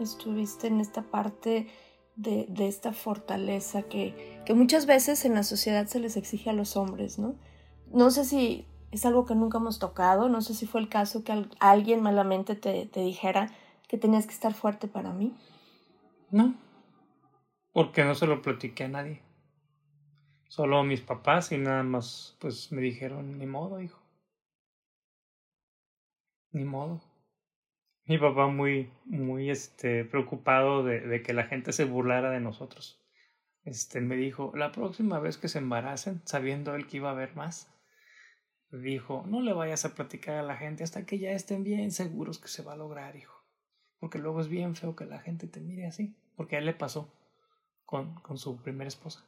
Estuviste 0.00 0.66
en 0.68 0.80
esta 0.80 1.02
parte 1.02 1.68
de, 2.16 2.46
de 2.48 2.68
esta 2.68 2.92
fortaleza 2.92 3.82
que, 3.82 4.42
que 4.46 4.54
muchas 4.54 4.86
veces 4.86 5.24
en 5.24 5.34
la 5.34 5.42
sociedad 5.42 5.86
se 5.86 6.00
les 6.00 6.16
exige 6.16 6.50
a 6.50 6.52
los 6.54 6.76
hombres, 6.76 7.18
¿no? 7.18 7.34
No 7.92 8.10
sé 8.10 8.24
si 8.24 8.66
es 8.90 9.04
algo 9.06 9.26
que 9.26 9.34
nunca 9.34 9.58
hemos 9.58 9.78
tocado, 9.78 10.28
no 10.28 10.40
sé 10.40 10.54
si 10.54 10.66
fue 10.66 10.80
el 10.80 10.88
caso 10.88 11.24
que 11.24 11.32
al- 11.32 11.50
alguien 11.60 12.02
malamente 12.02 12.54
te, 12.56 12.86
te 12.86 13.00
dijera 13.00 13.50
que 13.88 13.98
tenías 13.98 14.26
que 14.26 14.32
estar 14.34 14.54
fuerte 14.54 14.88
para 14.88 15.12
mí. 15.12 15.34
No, 16.30 16.54
porque 17.72 18.04
no 18.04 18.14
se 18.14 18.26
lo 18.26 18.42
platiqué 18.42 18.84
a 18.84 18.88
nadie. 18.88 19.22
Solo 20.48 20.82
mis 20.82 21.00
papás 21.02 21.52
y 21.52 21.58
nada 21.58 21.84
más, 21.84 22.36
pues 22.40 22.72
me 22.72 22.80
dijeron, 22.82 23.38
ni 23.38 23.46
modo, 23.46 23.80
hijo. 23.80 24.00
Ni 26.52 26.64
modo. 26.64 27.00
Mi 28.06 28.18
papá 28.18 28.46
muy, 28.46 28.92
muy, 29.04 29.50
este, 29.50 30.04
preocupado 30.04 30.84
de, 30.84 31.00
de 31.00 31.22
que 31.22 31.32
la 31.32 31.44
gente 31.44 31.72
se 31.72 31.84
burlara 31.84 32.30
de 32.30 32.40
nosotros. 32.40 33.02
Este, 33.64 34.00
me 34.00 34.16
dijo, 34.16 34.52
la 34.54 34.70
próxima 34.70 35.18
vez 35.18 35.38
que 35.38 35.48
se 35.48 35.58
embaracen, 35.58 36.22
sabiendo 36.24 36.76
él 36.76 36.86
que 36.86 36.98
iba 36.98 37.08
a 37.08 37.12
haber 37.12 37.34
más, 37.34 37.68
dijo, 38.70 39.24
no 39.26 39.40
le 39.40 39.52
vayas 39.52 39.84
a 39.84 39.94
platicar 39.94 40.36
a 40.36 40.42
la 40.44 40.56
gente 40.56 40.84
hasta 40.84 41.04
que 41.04 41.18
ya 41.18 41.32
estén 41.32 41.64
bien 41.64 41.90
seguros 41.90 42.38
que 42.38 42.46
se 42.46 42.62
va 42.62 42.74
a 42.74 42.76
lograr, 42.76 43.16
hijo. 43.16 43.34
Porque 43.98 44.18
luego 44.18 44.40
es 44.40 44.48
bien 44.48 44.76
feo 44.76 44.94
que 44.94 45.04
la 45.04 45.18
gente 45.18 45.48
te 45.48 45.60
mire 45.60 45.86
así. 45.86 46.16
Porque 46.36 46.56
a 46.56 46.58
él 46.60 46.66
le 46.66 46.74
pasó 46.74 47.12
con, 47.84 48.14
con 48.20 48.38
su 48.38 48.62
primera 48.62 48.86
esposa. 48.86 49.26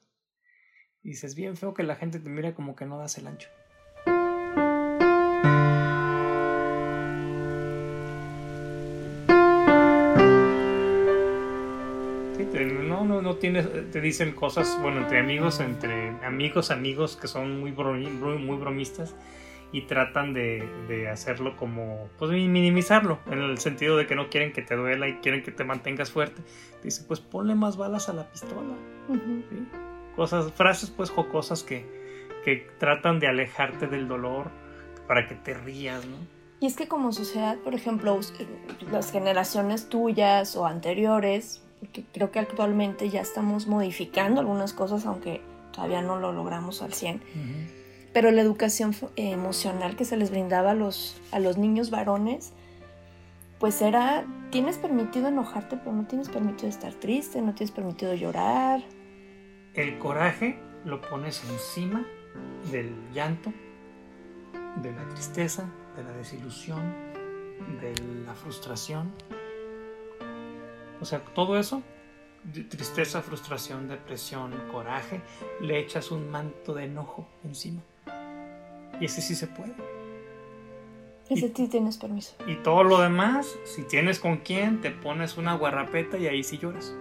Y 1.02 1.10
dice, 1.10 1.26
es 1.26 1.34
bien 1.34 1.56
feo 1.56 1.74
que 1.74 1.82
la 1.82 1.96
gente 1.96 2.20
te 2.20 2.28
mire 2.28 2.54
como 2.54 2.76
que 2.76 2.86
no 2.86 2.98
das 2.98 3.18
el 3.18 3.26
ancho. 3.26 3.48
No, 12.66 13.04
no, 13.04 13.22
no 13.22 13.36
tienes, 13.36 13.66
te 13.90 14.00
dicen 14.00 14.32
cosas, 14.32 14.78
bueno, 14.82 15.00
entre 15.00 15.20
amigos, 15.20 15.60
entre 15.60 16.10
amigos, 16.24 16.70
amigos 16.70 17.16
que 17.16 17.28
son 17.28 17.60
muy, 17.60 17.72
muy, 17.72 18.36
bromistas 18.56 19.14
y 19.70 19.82
tratan 19.82 20.32
de, 20.32 20.66
de 20.88 21.08
hacerlo 21.08 21.56
como, 21.56 22.08
pues 22.18 22.30
minimizarlo, 22.30 23.18
en 23.30 23.40
el 23.40 23.58
sentido 23.58 23.96
de 23.98 24.06
que 24.06 24.14
no 24.14 24.30
quieren 24.30 24.52
que 24.52 24.62
te 24.62 24.74
duela 24.76 25.08
y 25.08 25.14
quieren 25.16 25.42
que 25.42 25.52
te 25.52 25.62
mantengas 25.64 26.10
fuerte. 26.10 26.40
Dice, 26.82 27.04
pues 27.06 27.20
ponle 27.20 27.54
más 27.54 27.76
balas 27.76 28.08
a 28.08 28.14
la 28.14 28.30
pistola. 28.30 28.74
¿sí? 29.08 29.66
Cosas, 30.16 30.52
frases 30.52 30.90
pues 30.90 31.10
jocosas 31.10 31.62
que, 31.62 31.84
que 32.44 32.66
tratan 32.78 33.20
de 33.20 33.26
alejarte 33.28 33.86
del 33.86 34.08
dolor 34.08 34.50
para 35.06 35.26
que 35.26 35.34
te 35.34 35.54
rías, 35.54 36.04
¿no? 36.06 36.16
Y 36.60 36.66
es 36.66 36.74
que 36.74 36.88
como 36.88 37.12
sociedad, 37.12 37.56
por 37.58 37.74
ejemplo, 37.74 38.14
us- 38.14 38.34
las 38.90 39.12
generaciones 39.12 39.88
tuyas 39.88 40.56
o 40.56 40.66
anteriores, 40.66 41.62
porque 41.80 42.04
creo 42.12 42.30
que 42.30 42.38
actualmente 42.38 43.10
ya 43.10 43.20
estamos 43.20 43.66
modificando 43.66 44.40
algunas 44.40 44.72
cosas, 44.72 45.06
aunque 45.06 45.40
todavía 45.72 46.02
no 46.02 46.18
lo 46.18 46.32
logramos 46.32 46.82
al 46.82 46.92
100, 46.92 47.22
pero 48.12 48.30
la 48.30 48.42
educación 48.42 48.94
eh, 49.16 49.30
emocional 49.30 49.96
que 49.96 50.04
se 50.04 50.16
les 50.16 50.30
brindaba 50.30 50.72
a 50.72 50.74
los, 50.74 51.20
a 51.30 51.38
los 51.38 51.56
niños 51.56 51.90
varones, 51.90 52.52
pues 53.58 53.82
era, 53.82 54.24
tienes 54.50 54.78
permitido 54.78 55.28
enojarte, 55.28 55.76
pero 55.76 55.92
no 55.92 56.06
tienes 56.06 56.28
permitido 56.28 56.68
estar 56.68 56.94
triste, 56.94 57.40
no 57.42 57.54
tienes 57.54 57.72
permitido 57.72 58.14
llorar. 58.14 58.82
El 59.74 59.98
coraje 59.98 60.58
lo 60.84 61.00
pones 61.00 61.42
encima 61.50 62.06
del 62.70 62.94
llanto, 63.12 63.52
de 64.82 64.92
la 64.92 65.08
tristeza, 65.08 65.68
de 65.96 66.04
la 66.04 66.12
desilusión, 66.12 66.80
de 67.80 67.94
la 68.24 68.34
frustración. 68.34 69.12
O 71.00 71.04
sea, 71.04 71.20
todo 71.20 71.58
eso, 71.58 71.82
tristeza, 72.68 73.22
frustración, 73.22 73.88
depresión, 73.88 74.52
coraje, 74.72 75.20
le 75.60 75.78
echas 75.78 76.10
un 76.10 76.30
manto 76.30 76.74
de 76.74 76.84
enojo 76.84 77.26
encima. 77.44 77.82
Y 79.00 79.04
ese 79.04 79.20
sí 79.20 79.34
se 79.34 79.46
puede. 79.46 79.74
Ese 81.28 81.52
sí 81.54 81.68
tienes 81.68 81.98
permiso. 81.98 82.34
Y 82.46 82.56
todo 82.56 82.82
lo 82.84 83.00
demás, 83.00 83.54
si 83.64 83.82
tienes 83.82 84.18
con 84.18 84.38
quién, 84.38 84.80
te 84.80 84.90
pones 84.90 85.36
una 85.36 85.54
guarrapeta 85.54 86.16
y 86.16 86.26
ahí 86.26 86.42
sí 86.42 86.58
lloras. 86.58 86.94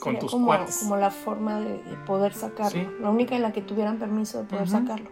Con 0.00 0.14
Sería 0.14 0.20
tus 0.20 0.32
como, 0.32 0.46
cuates. 0.46 0.78
como 0.78 0.96
la 0.96 1.10
forma 1.10 1.60
de, 1.60 1.82
de 1.82 1.96
poder 2.06 2.34
sacarlo. 2.34 2.70
Sí. 2.70 2.88
La 3.00 3.10
única 3.10 3.36
en 3.36 3.42
la 3.42 3.52
que 3.52 3.62
tuvieran 3.62 3.98
permiso 3.98 4.42
de 4.42 4.48
poder 4.48 4.68
sacarlo. 4.68 5.08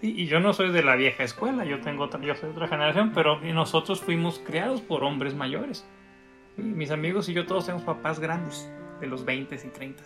Sí, 0.00 0.14
y 0.16 0.26
yo 0.26 0.38
no 0.38 0.52
soy 0.52 0.70
de 0.70 0.84
la 0.84 0.94
vieja 0.94 1.24
escuela, 1.24 1.64
yo 1.64 1.80
tengo 1.80 2.04
otra, 2.04 2.20
yo 2.20 2.34
soy 2.36 2.50
de 2.50 2.54
otra 2.54 2.68
generación, 2.68 3.10
pero 3.12 3.40
nosotros 3.40 4.00
fuimos 4.00 4.38
criados 4.38 4.80
por 4.80 5.02
hombres 5.02 5.34
mayores. 5.34 5.84
Mis 6.58 6.90
amigos 6.90 7.28
y 7.28 7.32
yo 7.32 7.46
todos 7.46 7.66
tenemos 7.66 7.84
papás 7.84 8.18
grandes, 8.18 8.70
de 9.00 9.06
los 9.06 9.24
20 9.24 9.54
y 9.54 9.68
30. 9.68 10.02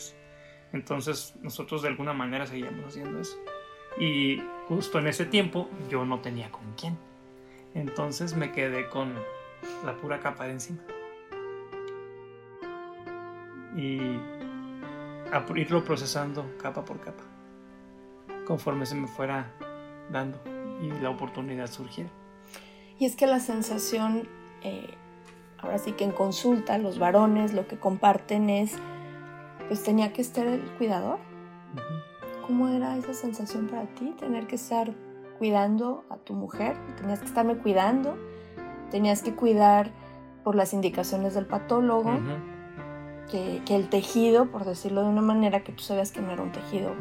Entonces 0.73 1.35
nosotros 1.43 1.83
de 1.83 1.89
alguna 1.89 2.13
manera 2.13 2.47
seguíamos 2.47 2.85
haciendo 2.87 3.21
eso. 3.21 3.37
Y 3.99 4.43
justo 4.69 4.99
en 4.99 5.07
ese 5.07 5.25
tiempo 5.25 5.69
yo 5.91 6.05
no 6.05 6.21
tenía 6.21 6.51
con 6.51 6.73
quién. 6.75 6.97
Entonces 7.75 8.37
me 8.37 8.53
quedé 8.53 8.89
con 8.89 9.15
la 9.85 9.97
pura 9.97 10.21
capa 10.21 10.45
de 10.45 10.53
encima. 10.53 10.81
Y 13.77 13.99
a 15.33 15.45
irlo 15.57 15.83
procesando 15.83 16.45
capa 16.59 16.85
por 16.85 17.01
capa, 17.01 17.25
conforme 18.47 18.85
se 18.85 18.95
me 18.95 19.09
fuera 19.09 19.51
dando 20.11 20.39
y 20.83 20.91
la 21.01 21.09
oportunidad 21.09 21.71
surgiera. 21.71 22.11
Y 22.99 23.07
es 23.07 23.17
que 23.17 23.27
la 23.27 23.41
sensación, 23.41 24.29
eh, 24.63 24.95
ahora 25.63 25.79
sí 25.79 25.93
que 25.93 26.05
en 26.05 26.11
consulta, 26.13 26.77
los 26.79 26.99
varones 26.99 27.55
lo 27.55 27.67
que 27.67 27.77
comparten 27.79 28.51
es, 28.51 28.77
pues 29.69 29.83
tenía 29.83 30.13
que 30.13 30.21
estar 30.23 30.47
el 30.47 30.61
cuidador. 30.79 31.19
¿Cómo 32.47 32.69
era 32.69 32.97
esa 32.97 33.15
sensación 33.15 33.69
para 33.69 33.87
ti? 33.95 34.15
Tener 34.19 34.47
que 34.47 34.57
estar 34.57 34.91
cuidando 35.39 36.05
a 36.11 36.17
tu 36.17 36.35
mujer, 36.35 36.77
tenías 36.97 37.21
que 37.21 37.27
estarme 37.27 37.57
cuidando, 37.57 38.17
tenías 38.91 39.23
que 39.23 39.35
cuidar 39.35 39.91
por 40.45 40.55
las 40.57 40.73
indicaciones 40.75 41.35
del 41.35 41.47
patólogo, 41.47 42.13
que, 43.31 43.63
que 43.65 43.77
el 43.77 43.89
tejido, 43.89 44.47
por 44.51 44.65
decirlo 44.65 45.03
de 45.03 45.09
una 45.09 45.23
manera, 45.23 45.63
que 45.63 45.73
tú 45.73 45.83
sabías 45.83 46.11
que 46.13 46.21
no 46.21 46.33
era 46.33 46.43
un 46.43 46.53
tejido 46.53 46.93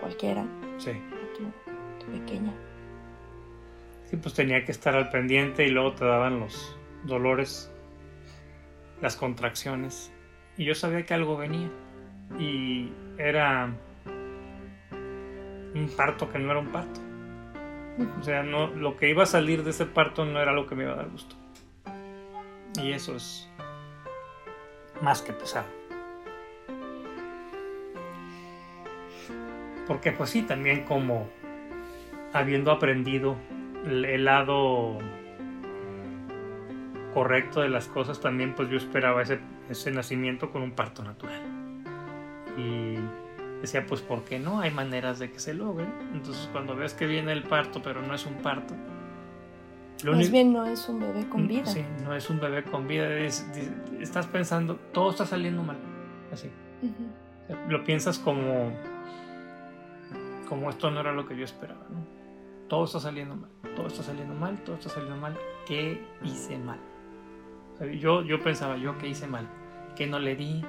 cualquiera, 0.00 0.44
Sí. 0.78 0.92
tu, 1.36 2.04
tu 2.04 2.10
pequeña. 2.10 2.52
Sí, 4.06 4.16
pues 4.16 4.34
tenía 4.34 4.64
que 4.64 4.72
estar 4.72 4.94
al 4.96 5.10
pendiente 5.10 5.66
y 5.66 5.70
luego 5.70 5.92
te 5.94 6.04
daban 6.04 6.40
los 6.40 6.76
dolores, 7.04 7.70
las 9.02 9.16
contracciones. 9.16 10.10
Y 10.56 10.64
yo 10.64 10.74
sabía 10.74 11.04
que 11.04 11.12
algo 11.12 11.36
venía. 11.36 11.68
Y 12.38 12.90
era 13.18 13.70
un 15.74 15.90
parto 15.94 16.30
que 16.30 16.38
no 16.38 16.50
era 16.50 16.60
un 16.60 16.68
parto. 16.68 17.00
O 18.18 18.22
sea, 18.22 18.42
no, 18.42 18.68
lo 18.68 18.96
que 18.96 19.10
iba 19.10 19.24
a 19.24 19.26
salir 19.26 19.64
de 19.64 19.70
ese 19.70 19.84
parto 19.84 20.24
no 20.24 20.40
era 20.40 20.52
lo 20.52 20.66
que 20.66 20.74
me 20.74 20.84
iba 20.84 20.92
a 20.92 20.96
dar 20.96 21.10
gusto. 21.10 21.36
Y 22.80 22.92
eso 22.92 23.16
es 23.16 23.50
más 25.02 25.20
que 25.20 25.32
pesado. 25.32 25.66
Porque 29.86 30.12
pues 30.12 30.30
sí, 30.30 30.42
también 30.42 30.84
como 30.84 31.28
habiendo 32.32 32.70
aprendido 32.70 33.36
el, 33.84 34.04
el 34.04 34.24
lado 34.24 34.98
correcto 37.14 37.60
de 37.60 37.68
las 37.68 37.88
cosas, 37.88 38.20
también 38.20 38.54
pues 38.54 38.68
yo 38.70 38.76
esperaba 38.76 39.22
ese, 39.22 39.38
ese 39.68 39.90
nacimiento 39.90 40.50
con 40.50 40.62
un 40.62 40.72
parto 40.72 41.02
natural. 41.04 41.40
Y 42.56 42.96
decía, 43.60 43.84
pues 43.86 44.00
¿por 44.00 44.24
qué 44.24 44.38
no? 44.38 44.60
Hay 44.60 44.70
maneras 44.70 45.18
de 45.18 45.30
que 45.30 45.38
se 45.40 45.54
logre. 45.54 45.86
Entonces 46.12 46.48
cuando 46.52 46.74
ves 46.76 46.94
que 46.94 47.06
viene 47.06 47.32
el 47.32 47.42
parto, 47.44 47.80
pero 47.82 48.02
no 48.02 48.14
es 48.14 48.26
un 48.26 48.34
parto. 48.36 48.74
lo 50.04 50.14
Más 50.16 50.30
bien 50.30 50.52
no 50.52 50.66
es 50.66 50.88
un 50.88 51.00
bebé 51.00 51.28
con 51.28 51.46
vida. 51.46 51.66
Sí, 51.66 51.84
no 52.04 52.14
es 52.14 52.28
un 52.30 52.40
bebé 52.40 52.64
con 52.64 52.86
vida. 52.88 53.08
es- 53.18 53.46
es- 53.54 53.70
estás 54.00 54.26
pensando, 54.26 54.76
todo 54.92 55.10
está 55.10 55.24
saliendo 55.26 55.62
mal. 55.62 55.76
Así. 56.32 56.50
Lo 57.68 57.84
piensas 57.84 58.18
como, 58.18 58.72
como 60.48 60.70
esto 60.70 60.90
no 60.90 61.00
era 61.00 61.12
lo 61.12 61.26
que 61.26 61.36
yo 61.36 61.44
esperaba. 61.44 61.86
¿no? 61.90 62.04
Todo 62.68 62.84
está 62.86 63.00
saliendo 63.00 63.36
mal, 63.36 63.50
todo 63.76 63.86
está 63.86 64.02
saliendo 64.02 64.34
mal, 64.34 64.58
todo 64.64 64.76
está 64.76 64.88
saliendo 64.88 65.16
mal. 65.16 65.36
¿Qué 65.66 66.02
hice 66.24 66.58
mal? 66.58 66.78
Yo, 67.98 68.22
yo 68.22 68.40
pensaba, 68.42 68.76
yo 68.76 68.96
qué 68.98 69.08
hice 69.08 69.26
mal, 69.26 69.48
qué 69.96 70.06
no 70.06 70.18
le 70.18 70.36
di, 70.36 70.62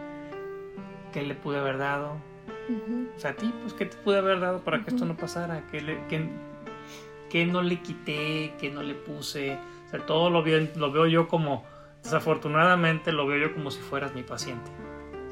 qué 1.11 1.21
le 1.23 1.35
pude 1.35 1.57
haber 1.59 1.77
dado. 1.77 2.17
Ujú. 2.69 3.07
O 3.15 3.19
sea, 3.19 3.31
a 3.31 3.35
ti, 3.35 3.53
pues, 3.61 3.73
¿qué 3.73 3.85
te 3.85 3.97
pude 3.97 4.17
haber 4.17 4.39
dado 4.39 4.59
para 4.63 4.83
que 4.83 4.89
esto 4.91 5.05
no 5.05 5.15
pasara? 5.15 5.67
¿Qué, 5.71 5.81
le- 5.81 5.99
qué- 6.07 6.29
qué 7.29 7.45
no 7.45 7.61
le 7.61 7.81
quité? 7.81 8.53
¿Qué 8.59 8.69
no 8.71 8.83
le 8.83 8.93
puse? 8.95 9.57
O 9.87 9.89
sea, 9.89 10.05
todo 10.05 10.29
lo 10.29 10.43
veo, 10.43 10.67
lo 10.75 10.91
veo 10.91 11.05
yo 11.07 11.27
como, 11.27 11.63
desafortunadamente, 12.03 13.11
lo 13.11 13.27
veo 13.27 13.47
yo 13.49 13.53
como 13.53 13.69
si 13.71 13.79
fueras 13.81 14.13
mi 14.15 14.23
paciente. 14.23 14.71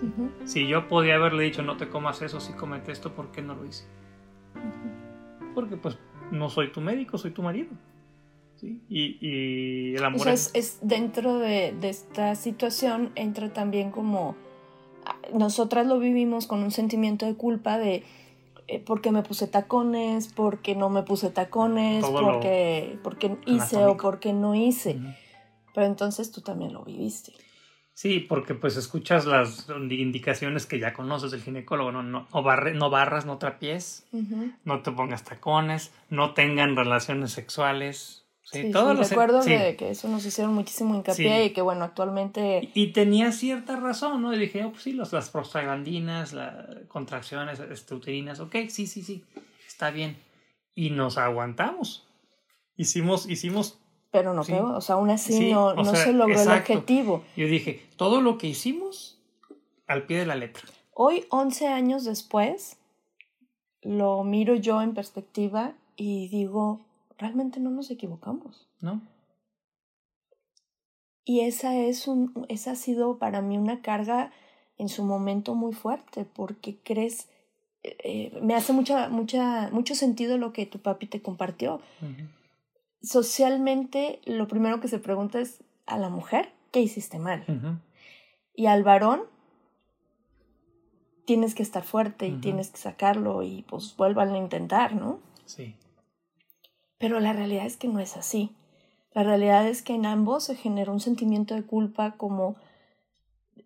Ujú. 0.02 0.32
Si 0.46 0.68
yo 0.68 0.88
podía 0.88 1.16
haberle 1.16 1.44
dicho, 1.44 1.62
no 1.64 1.78
te 1.78 1.88
comas 1.90 2.22
eso, 2.22 2.40
si 2.40 2.54
comete 2.54 2.92
esto, 2.92 3.14
¿por 3.14 3.32
qué 3.32 3.42
no 3.42 3.56
lo 3.56 3.66
hice? 3.66 3.86
Porque, 5.56 5.78
pues, 5.78 5.98
no 6.32 6.50
soy 6.50 6.72
tu 6.72 6.82
médico, 6.82 7.18
soy 7.18 7.32
tu 7.32 7.44
marido. 7.44 7.70
¿Sí? 8.62 8.80
Y, 8.88 9.18
y 9.20 9.96
el 9.96 10.04
O 10.04 10.08
amor 10.08 10.22
sea, 10.22 10.34
es... 10.34 10.80
dentro 10.82 11.40
de, 11.40 11.74
de 11.82 11.90
esta 11.90 12.36
situación 12.36 13.12
entra 13.16 13.52
también 13.52 13.92
como 13.92 14.36
ah, 15.06 15.16
nosotras 15.34 15.88
lo 15.88 16.00
vivimos 16.00 16.48
con 16.48 16.62
un 16.64 16.72
sentimiento 16.72 17.26
de 17.26 17.34
culpa 17.36 17.78
de 17.80 18.04
eh, 18.68 18.80
porque 18.86 19.12
me 19.12 19.24
puse 19.24 19.48
tacones, 19.48 20.32
porque 20.32 20.76
no 20.76 20.90
me 20.90 21.04
puse 21.04 21.30
tacones, 21.32 22.02
Todo 22.06 22.22
porque, 22.22 22.98
porque 23.04 23.36
hice 23.46 23.86
o 23.86 23.98
porque 23.98 24.32
no 24.32 24.56
hice. 24.56 24.98
Pero 25.74 25.88
entonces 25.88 26.32
tú 26.32 26.42
también 26.42 26.72
lo 26.74 26.84
viviste. 26.86 27.34
Sí, 27.94 28.20
porque 28.20 28.54
pues 28.56 28.78
escuchas 28.78 29.26
las 29.26 29.68
indicaciones 29.90 30.66
que 30.66 30.80
ya 30.80 30.94
conoces 30.94 31.32
del 31.32 31.42
ginecólogo, 31.42 31.92
no, 31.92 32.02
no, 32.04 32.28
no, 32.32 32.44
barre- 32.44 32.74
no 32.74 32.90
barras, 32.90 33.26
no 33.26 33.38
trapiés, 33.38 34.06
no 34.64 34.82
te 34.82 34.92
pongas 34.92 35.24
tacones, 35.24 35.92
no 36.10 36.34
tengan 36.34 36.76
relaciones 36.76 37.32
sexuales. 37.32 38.21
Sí, 38.44 38.64
Sí, 38.64 38.72
todos 38.72 38.92
sí, 38.94 38.98
los- 38.98 39.10
recuerdo 39.10 39.42
sí. 39.44 39.52
de 39.52 39.76
que 39.76 39.92
eso 39.92 40.08
nos 40.08 40.26
hicieron 40.26 40.54
muchísimo 40.54 40.96
hincapié 40.96 41.46
y 41.46 41.50
que 41.54 41.62
bueno, 41.62 41.84
actualmente 41.86 42.70
Y 42.74 42.88
tenía 42.92 43.32
cierta 43.32 43.76
razón, 43.76 44.22
¿no? 44.22 44.34
Y 44.34 44.40
dije, 44.40 44.64
oh, 44.66 44.72
pues 44.72 44.84
sí, 44.84 44.94
los, 44.94 45.14
las 45.14 45.30
prostaglandinas, 45.30 46.34
las 46.34 46.66
contracciones 46.88 47.60
este, 47.60 47.94
uterinas, 47.96 48.40
ok, 48.40 48.56
sí, 48.70 48.88
sí, 48.88 49.04
sí, 49.04 49.24
está 49.68 49.92
bien. 49.92 50.18
Y 50.76 50.90
nos 50.90 51.18
aguantamos. 51.18 52.08
Hicimos, 52.78 53.30
hicimos, 53.30 53.78
pero 54.10 54.34
no 54.34 54.44
pegó, 54.44 54.76
o 54.76 54.82
sea, 54.82 54.96
aún 54.96 55.10
así 55.12 55.34
Sí, 55.34 55.52
no, 55.54 55.74
no 55.76 55.86
sea, 55.86 56.04
se 56.06 56.14
logró 56.14 56.34
exacto. 56.34 56.74
el 56.74 56.80
objetivo. 56.80 57.24
yo 57.38 57.46
dije, 57.48 57.86
todo 57.96 58.22
lo 58.22 58.38
que 58.38 58.48
hicimos 58.48 59.20
al 59.88 60.06
pie 60.08 60.18
de 60.20 60.26
la 60.26 60.36
letra. 60.36 60.64
Hoy, 60.94 61.26
11 61.30 61.68
años 61.68 62.04
después, 62.06 62.78
lo 63.84 64.24
miro 64.24 64.56
yo 64.56 64.82
en 64.82 64.94
perspectiva 64.94 65.74
y 65.96 66.28
digo, 66.30 66.82
realmente 67.22 67.60
no 67.60 67.70
nos 67.70 67.90
equivocamos. 67.92 68.68
¿no? 68.82 69.02
Y 71.24 71.42
esa, 71.42 71.78
es 71.78 72.08
un, 72.08 72.46
esa 72.50 72.72
ha 72.72 72.76
sido 72.76 73.18
para 73.20 73.42
mí 73.42 73.58
una 73.58 73.82
carga 73.82 74.32
en 74.78 74.90
su 74.90 75.06
momento 75.06 75.54
muy 75.54 75.74
fuerte, 75.74 76.26
porque 76.26 76.80
crees, 76.84 77.30
eh, 77.84 78.38
me 78.42 78.56
hace 78.56 78.74
mucha, 78.74 79.10
mucha, 79.10 79.70
mucho 79.72 79.94
sentido 79.94 80.38
lo 80.38 80.52
que 80.52 80.66
tu 80.66 80.80
papi 80.80 81.06
te 81.06 81.22
compartió. 81.22 81.80
Socialmente, 83.04 84.20
lo 84.26 84.48
primero 84.48 84.80
que 84.82 84.88
se 84.88 85.00
pregunta 85.00 85.40
es 85.40 85.64
a 85.86 86.00
la 86.00 86.10
mujer, 86.10 86.52
¿qué 86.72 86.82
hiciste 86.82 87.20
mal? 87.20 87.46
Y 88.56 88.66
al 88.66 88.84
varón, 88.84 89.22
tienes 91.26 91.54
que 91.54 91.64
estar 91.64 91.84
fuerte 91.84 92.28
y 92.28 92.38
tienes 92.38 92.72
que 92.72 92.78
sacarlo 92.78 93.44
y 93.44 93.64
pues 93.70 93.96
vuelvan 93.96 94.34
a 94.34 94.38
intentar, 94.40 94.96
¿no? 94.96 95.20
Sí. 95.46 95.76
Pero 97.02 97.20
la 97.20 97.34
realidad 97.34 97.66
es 97.66 97.76
que 97.76 97.88
no 97.90 98.00
es 98.00 98.16
así. 98.16 98.52
La 99.14 99.24
realidad 99.24 99.68
es 99.68 99.82
que 99.82 99.94
en 99.96 100.06
ambos 100.06 100.46
se 100.46 100.56
genera 100.56 100.92
un 100.92 101.02
sentimiento 101.02 101.54
de 101.56 101.64
culpa 101.64 102.12
como... 102.12 102.56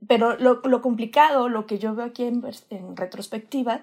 Pero 0.08 0.38
lo, 0.38 0.62
lo 0.64 0.82
complicado, 0.82 1.50
lo 1.50 1.66
que 1.68 1.78
yo 1.78 1.94
veo 1.96 2.06
aquí 2.06 2.24
en, 2.24 2.44
en 2.70 2.96
retrospectiva, 2.98 3.82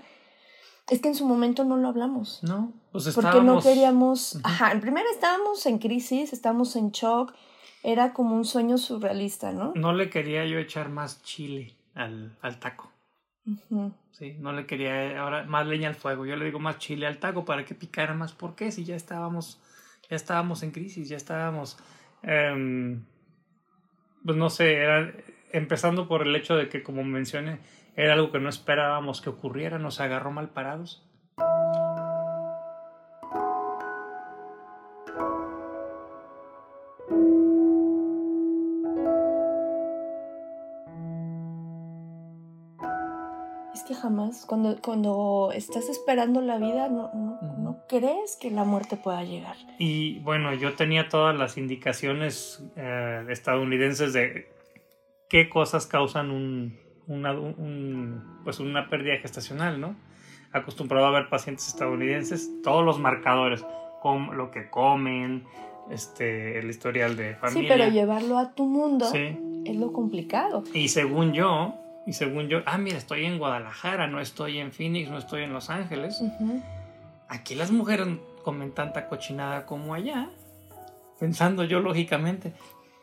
es 0.89 1.01
que 1.01 1.09
en 1.09 1.15
su 1.15 1.27
momento 1.27 1.65
no 1.65 1.77
lo 1.77 1.89
hablamos. 1.89 2.41
No, 2.43 2.73
pues 2.93 3.05
Porque 3.15 3.27
no 3.27 3.31
estábamos- 3.59 3.65
queríamos... 3.65 4.35
Ujú. 4.37 4.43
Ajá, 4.45 4.73
en 4.73 4.81
primera 4.81 5.07
estábamos 5.11 5.65
en 5.67 5.79
crisis, 5.79 6.33
estábamos 6.33 6.75
en 6.77 6.91
shock, 6.91 7.33
era 7.83 8.13
como 8.13 8.37
un 8.37 8.45
sueño 8.45 8.79
surrealista, 8.79 9.53
¿no? 9.53 9.73
No 9.75 9.93
le 9.93 10.09
quería 10.11 10.45
yo 10.47 10.59
echar 10.59 10.89
más 10.89 11.23
chile 11.23 11.75
al, 11.95 12.37
al 12.41 12.59
taco. 12.59 12.92
Sí, 14.13 14.37
no 14.39 14.53
le 14.53 14.67
quería 14.67 15.21
ahora 15.21 15.45
más 15.45 15.67
leña 15.67 15.89
al 15.89 15.95
fuego. 15.95 16.27
Yo 16.27 16.37
le 16.37 16.45
digo 16.45 16.59
más 16.59 16.79
chile 16.79 17.07
al 17.07 17.19
taco 17.19 17.45
para 17.45 17.65
que 17.65 17.75
picara 17.75 18.15
más. 18.15 18.33
¿Por 18.33 18.55
qué? 18.55 18.71
Si 18.71 18.85
ya 18.85 18.95
estábamos, 18.95 19.61
ya 20.09 20.17
estábamos 20.17 20.63
en 20.63 20.71
crisis, 20.71 21.09
ya 21.09 21.17
estábamos, 21.17 21.79
em, 22.23 23.05
pues 24.25 24.37
no 24.37 24.49
sé, 24.51 24.75
era 24.75 25.13
empezando 25.53 26.09
por 26.09 26.27
el 26.27 26.35
hecho 26.37 26.57
de 26.57 26.69
que, 26.69 26.83
como 26.83 27.03
mencioné, 27.05 27.59
era 27.97 28.15
algo 28.15 28.31
que 28.31 28.39
no 28.39 28.49
esperábamos 28.49 29.21
que 29.21 29.31
ocurriera, 29.31 29.79
nos 29.79 30.01
agarró 30.01 30.31
mal 30.31 30.51
parados. 30.51 31.05
Cuando, 44.63 44.81
cuando 44.83 45.51
estás 45.55 45.89
esperando 45.89 46.41
la 46.41 46.59
vida, 46.59 46.89
no, 46.89 47.11
no, 47.15 47.39
no 47.59 47.79
crees 47.89 48.37
que 48.41 48.51
la 48.51 48.65
muerte 48.65 48.97
pueda 48.97 49.25
llegar. 49.25 49.57
Y 49.79 50.21
bueno, 50.21 50.55
yo 50.55 50.75
tenía 50.75 51.09
todas 51.09 51.37
las 51.37 51.59
indicaciones 51.59 52.63
eh, 52.77 53.25
estadounidenses 53.29 54.13
de 54.13 54.49
qué 55.29 55.49
cosas 55.49 55.87
causan 55.87 56.31
un, 56.31 56.79
una, 57.09 57.33
un- 57.33 58.41
pues 58.45 58.61
una 58.61 58.89
pérdida 58.89 59.17
gestacional, 59.19 59.81
¿no? 59.81 59.97
Acostumbrado 60.53 61.07
a 61.07 61.11
ver 61.11 61.29
pacientes 61.29 61.67
estadounidenses, 61.69 62.49
todos 62.63 62.85
los 62.85 62.99
marcadores, 63.01 63.65
com- 64.01 64.31
lo 64.33 64.51
que 64.51 64.69
comen, 64.71 65.45
este, 65.91 66.59
el 66.59 66.71
historial 66.71 67.17
de 67.17 67.31
Sí, 67.33 67.39
familia. 67.41 67.75
pero 67.77 67.91
llevarlo 67.91 68.39
a 68.39 68.55
tu 68.55 68.67
mundo 68.67 69.07
Sí. 69.07 69.37
es 69.65 69.77
lo 69.77 69.93
complicado. 69.93 70.63
Y 70.75 70.89
según 70.89 71.33
yo, 71.33 71.75
y 72.07 72.13
según 72.15 72.49
yo, 72.49 72.59
ah, 72.67 72.79
mira, 72.79 72.99
estoy 72.99 73.25
en 73.25 73.39
Guadalajara, 73.39 74.07
no 74.07 74.21
estoy 74.21 74.59
en 74.59 74.73
Phoenix, 74.73 75.09
no 75.11 75.19
estoy 75.19 75.45
en 75.45 75.53
Los 75.53 75.71
Ángeles. 75.71 76.23
Aquí 77.29 77.55
las 77.55 77.71
mujeres 77.71 78.09
comen 78.45 78.73
tanta 78.73 79.09
cochinada 79.09 79.67
como 79.67 79.95
allá. 79.95 80.31
Pensando 81.21 81.63
yo 81.65 81.79
lógicamente, 81.81 82.53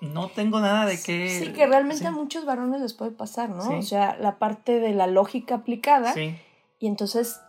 no 0.01 0.27
tengo 0.27 0.59
nada 0.59 0.85
de 0.85 1.01
que... 1.01 1.29
Sí, 1.29 1.53
que 1.53 1.65
realmente 1.65 2.01
sí, 2.01 2.05
a 2.05 2.11
muchos 2.11 2.45
varones 2.45 2.81
les 2.81 2.93
puede 2.93 3.11
pasar, 3.11 3.49
¿no? 3.49 3.61
Sí. 3.61 3.73
O 3.75 3.81
sea, 3.81 4.17
la 4.19 4.37
parte 4.37 4.79
de 4.79 4.93
la 4.93 5.07
lógica 5.07 5.55
aplicada 5.55 6.13
Sí. 6.13 6.35
y 6.79 6.87
entonces 6.87 7.39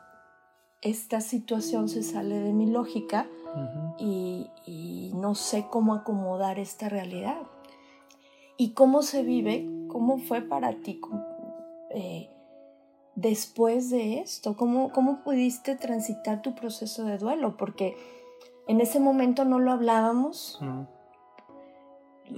esta 0.83 1.21
situación 1.21 1.89
se 1.89 2.03
sale 2.05 2.37
de 2.37 2.53
mi 2.53 2.71
lógica 2.71 3.27
y, 3.99 4.47
y 4.65 5.11
no 5.15 5.35
sé 5.35 5.67
cómo 5.69 5.95
acomodar 5.95 6.61
esta 6.61 6.89
realidad. 6.89 7.37
¿Y 8.57 8.71
cómo 8.75 9.03
se 9.03 9.25
vive? 9.25 9.67
¿Cómo 9.89 10.19
fue 10.19 10.41
para 10.41 10.75
ti 10.75 11.01
eh, 11.91 12.31
después 13.15 13.91
de 13.91 14.21
esto? 14.21 14.57
¿Cómo, 14.57 14.91
¿Cómo 14.93 15.23
pudiste 15.23 15.77
transitar 15.77 16.43
tu 16.43 16.55
proceso 16.55 17.05
de 17.05 17.19
duelo? 17.19 17.57
Porque 17.57 17.97
en 18.69 18.81
ese 18.81 19.01
momento 19.01 19.45
no 19.45 19.59
lo 19.59 19.73
hablábamos 19.73 20.59
No. 20.61 20.87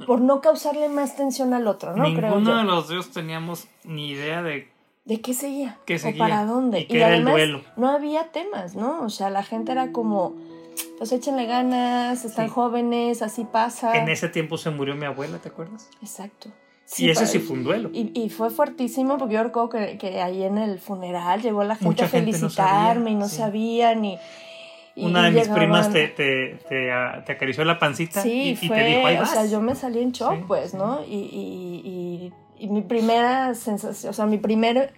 por 0.06 0.20
no 0.20 0.40
causarle 0.40 0.88
más 0.88 1.16
tensión 1.16 1.52
al 1.54 1.66
otro, 1.66 1.94
¿no? 1.96 2.04
Ninguno 2.04 2.56
de 2.56 2.64
los 2.64 2.88
dos 2.88 3.10
teníamos 3.10 3.66
ni 3.84 4.10
idea 4.10 4.42
de 4.42 4.68
¿De 5.04 5.20
qué 5.20 5.34
seguía? 5.34 5.78
qué 5.84 5.96
¿O 5.96 5.98
seguía. 5.98 6.18
para 6.18 6.44
dónde? 6.44 6.80
y 6.80 6.86
qué 6.86 6.96
era 6.98 7.14
el 7.16 7.24
duelo. 7.24 7.62
no 7.76 7.88
había 7.88 8.30
temas, 8.30 8.74
¿no? 8.76 9.02
O 9.02 9.10
sea, 9.10 9.30
la 9.30 9.42
gente 9.42 9.72
era 9.72 9.90
como, 9.92 10.34
pues 10.96 11.10
échenle 11.12 11.44
ganas, 11.46 12.24
están 12.24 12.46
Sí. 12.46 12.52
jóvenes, 12.54 13.20
así 13.20 13.44
pasa. 13.44 13.96
En 13.96 14.08
ese 14.08 14.28
tiempo 14.28 14.56
se 14.58 14.70
murió 14.70 14.94
mi 14.94 15.04
abuela, 15.04 15.38
¿te 15.38 15.48
acuerdas? 15.48 15.90
Exacto. 16.00 16.50
Y 16.98 17.10
ese 17.10 17.26
sí 17.26 17.38
fue 17.38 17.56
un 17.56 17.64
duelo. 17.64 17.90
Y, 17.92 18.12
y 18.14 18.28
fue 18.28 18.50
fuertísimo 18.50 19.16
porque 19.18 19.34
yo 19.34 19.42
recuerdo 19.42 19.68
que, 19.70 19.96
que 19.98 20.20
ahí 20.20 20.42
en 20.42 20.58
el 20.58 20.78
funeral 20.78 21.40
llegó 21.42 21.64
la 21.64 21.74
gente 21.76 21.86
Mucha 21.86 22.04
a 22.04 22.08
gente 22.08 22.32
no 22.32 22.38
felicitarme 22.38 22.94
sabía, 22.94 23.10
y 23.10 23.14
no 23.14 23.28
sí. 23.28 23.36
sabían 23.36 24.04
y, 24.04 24.18
y- 24.94 25.04
Una 25.06 25.20
y 25.20 25.24
de 25.24 25.30
mis 25.30 25.42
llegaban- 25.48 25.58
primas 25.58 25.90
te, 25.92 26.08
te, 26.08 26.58
te, 26.68 26.90
te 27.24 27.32
acarició 27.32 27.64
la 27.64 27.78
pancita 27.78 28.20
Sí, 28.22 28.30
y, 28.30 28.48
y 28.50 28.56
fue, 28.56 28.76
te 28.76 28.84
dijo, 28.84 29.06
ahí 29.06 29.16
o 29.16 29.20
vas. 29.20 29.30
sea, 29.30 29.46
yo 29.46 29.60
me 29.62 29.74
salí 29.74 30.00
en 30.00 30.12
shock, 30.12 30.34
Sí, 30.36 30.44
pues, 30.46 30.70
sí. 30.72 30.76
¿no? 30.76 31.00
Y, 31.04 31.14
y, 31.14 32.32
y, 32.58 32.64
y 32.64 32.68
mi 32.68 32.82
primera 32.82 33.54
sensación, 33.54 34.10
o 34.10 34.12
sea, 34.12 34.26
mi 34.26 34.36
primer, 34.38 34.92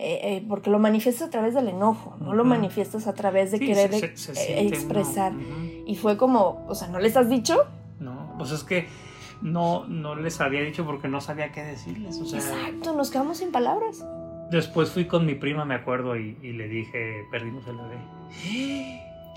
eh, 0.00 0.20
eh, 0.22 0.44
porque 0.48 0.68
lo 0.70 0.78
manifiestas 0.78 1.28
a 1.28 1.30
través 1.30 1.54
del 1.54 1.68
enojo, 1.68 2.14
no 2.20 2.34
lo 2.34 2.42
Ujú. 2.42 2.50
manifiestas 2.50 3.06
a 3.06 3.14
través 3.14 3.50
de 3.52 3.58
Sí, 3.58 3.66
querer 3.66 3.90
se- 3.94 4.16
se- 4.16 4.34
se 4.34 4.52
eh, 4.60 4.68
expresar. 4.68 5.32
uno, 5.32 5.40
ujú. 5.42 5.84
Y 5.86 5.96
fue 5.96 6.16
como, 6.18 6.64
o 6.68 6.74
sea, 6.74 6.88
¿no 6.88 6.98
les 6.98 7.16
has 7.16 7.30
dicho? 7.30 7.64
No, 8.00 8.34
pues 8.38 8.50
es 8.52 8.62
que 8.64 8.86
no, 9.42 9.86
no 9.86 10.14
les 10.14 10.40
había 10.40 10.62
dicho 10.62 10.84
porque 10.84 11.08
no 11.08 11.20
sabía 11.20 11.52
qué 11.52 11.62
decirles. 11.62 12.18
O 12.20 12.24
sea, 12.26 12.38
Exacto, 12.40 12.94
nos 12.94 13.10
quedamos 13.10 13.38
sin 13.38 13.50
palabras. 13.52 14.04
después 14.50 14.90
fui 14.90 15.06
con 15.06 15.26
mi 15.26 15.34
prima, 15.34 15.64
me 15.64 15.74
acuerdo, 15.74 16.16
y, 16.16 16.36
y 16.42 16.52
le 16.52 16.68
dije, 16.68 17.26
perdimos 17.30 17.66
el 17.66 17.76
bebé. 17.76 17.98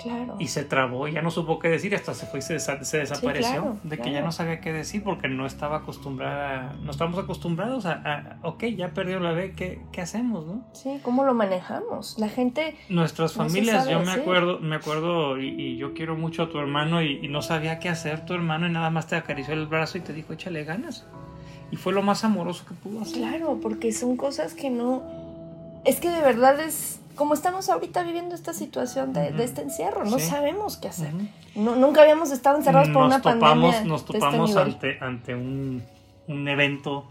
Claro. 0.03 0.35
Y 0.39 0.47
se 0.47 0.63
trabó, 0.63 1.07
ya 1.07 1.21
no 1.21 1.31
supo 1.31 1.59
qué 1.59 1.69
decir, 1.69 1.93
hasta 1.95 2.13
se 2.13 2.25
fue 2.25 2.39
y 2.39 2.41
se, 2.41 2.55
desa- 2.55 2.83
se 2.83 2.97
desapareció. 2.99 3.51
claro, 3.61 3.77
de 3.83 3.89
que 3.97 4.03
claro. 4.03 4.11
ya 4.11 4.21
no 4.21 4.31
sabía 4.31 4.59
qué 4.61 4.71
decir 4.73 5.03
porque 5.03 5.27
no 5.27 5.45
estaba 5.45 5.77
acostumbrada, 5.77 6.73
no 6.83 6.91
estábamos 6.91 7.19
acostumbrados 7.23 7.85
a, 7.85 7.91
a, 7.93 8.37
ok, 8.43 8.63
ya 8.75 8.89
perdió 8.89 9.17
el 9.17 9.23
bebé, 9.23 9.53
¿qué, 9.53 9.81
qué 9.91 10.01
hacemos, 10.01 10.45
no? 10.45 10.63
Sí, 10.73 10.99
¿cómo 11.03 11.23
lo 11.23 11.33
manejamos? 11.33 12.17
La 12.19 12.29
gente, 12.29 12.75
Nuestras 12.89 13.33
familias, 13.33 13.87
yo 13.87 13.99
me 14.01 14.11
acuerdo, 14.11 14.59
me 14.59 14.75
acuerdo 14.75 15.39
y, 15.39 15.49
y 15.49 15.77
yo 15.77 15.93
quiero 15.93 16.15
mucho 16.15 16.43
a 16.43 16.49
tu 16.49 16.59
hermano 16.59 17.01
y, 17.01 17.19
y 17.23 17.27
no 17.27 17.41
sabía 17.41 17.79
qué 17.79 17.89
hacer 17.89 18.25
tu 18.25 18.33
hermano 18.33 18.67
y 18.67 18.71
nada 18.71 18.89
más 18.89 19.07
te 19.07 19.15
acarició 19.15 19.53
el 19.53 19.67
brazo 19.67 19.97
y 19.97 20.01
te 20.01 20.13
dijo 20.13 20.33
échale 20.33 20.63
ganas. 20.63 21.05
Y 21.71 21.77
fue 21.77 21.93
lo 21.93 22.01
más 22.01 22.25
amoroso 22.25 22.65
que 22.67 22.73
pudo 22.73 23.01
hacer. 23.01 23.19
claro, 23.19 23.57
porque 23.61 23.93
son 23.93 24.17
cosas 24.17 24.53
que 24.53 24.69
no... 24.69 25.20
Es 25.85 25.99
que 25.99 26.09
de 26.09 26.21
verdad 26.21 26.59
es 26.59 26.99
como 27.15 27.33
estamos 27.33 27.69
ahorita 27.69 28.03
viviendo 28.03 28.33
esta 28.35 28.53
situación 28.53 29.13
de, 29.13 29.29
este 29.43 29.61
encierro, 29.61 30.05
no 30.05 30.17
Sí. 30.17 30.25
sabemos 30.27 30.77
qué 30.77 30.87
hacer. 30.87 31.13
No- 31.55 31.75
nunca 31.75 32.01
habíamos 32.01 32.31
estado 32.31 32.57
encerrados 32.57 32.89
por 32.89 33.03
nos 33.03 33.07
una 33.07 33.21
topamos, 33.21 33.41
pandemia 33.75 33.83
nos 33.83 34.01
este 34.01 34.13
topamos 34.13 34.55
ante, 34.55 34.97
ante 35.01 35.35
un, 35.35 35.83
un 36.27 36.47
evento 36.47 37.05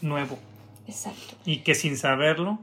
nuevo 0.00 0.38
Exacto. 0.86 1.34
y 1.44 1.58
que 1.58 1.74
sin 1.74 1.96
saberlo, 1.96 2.58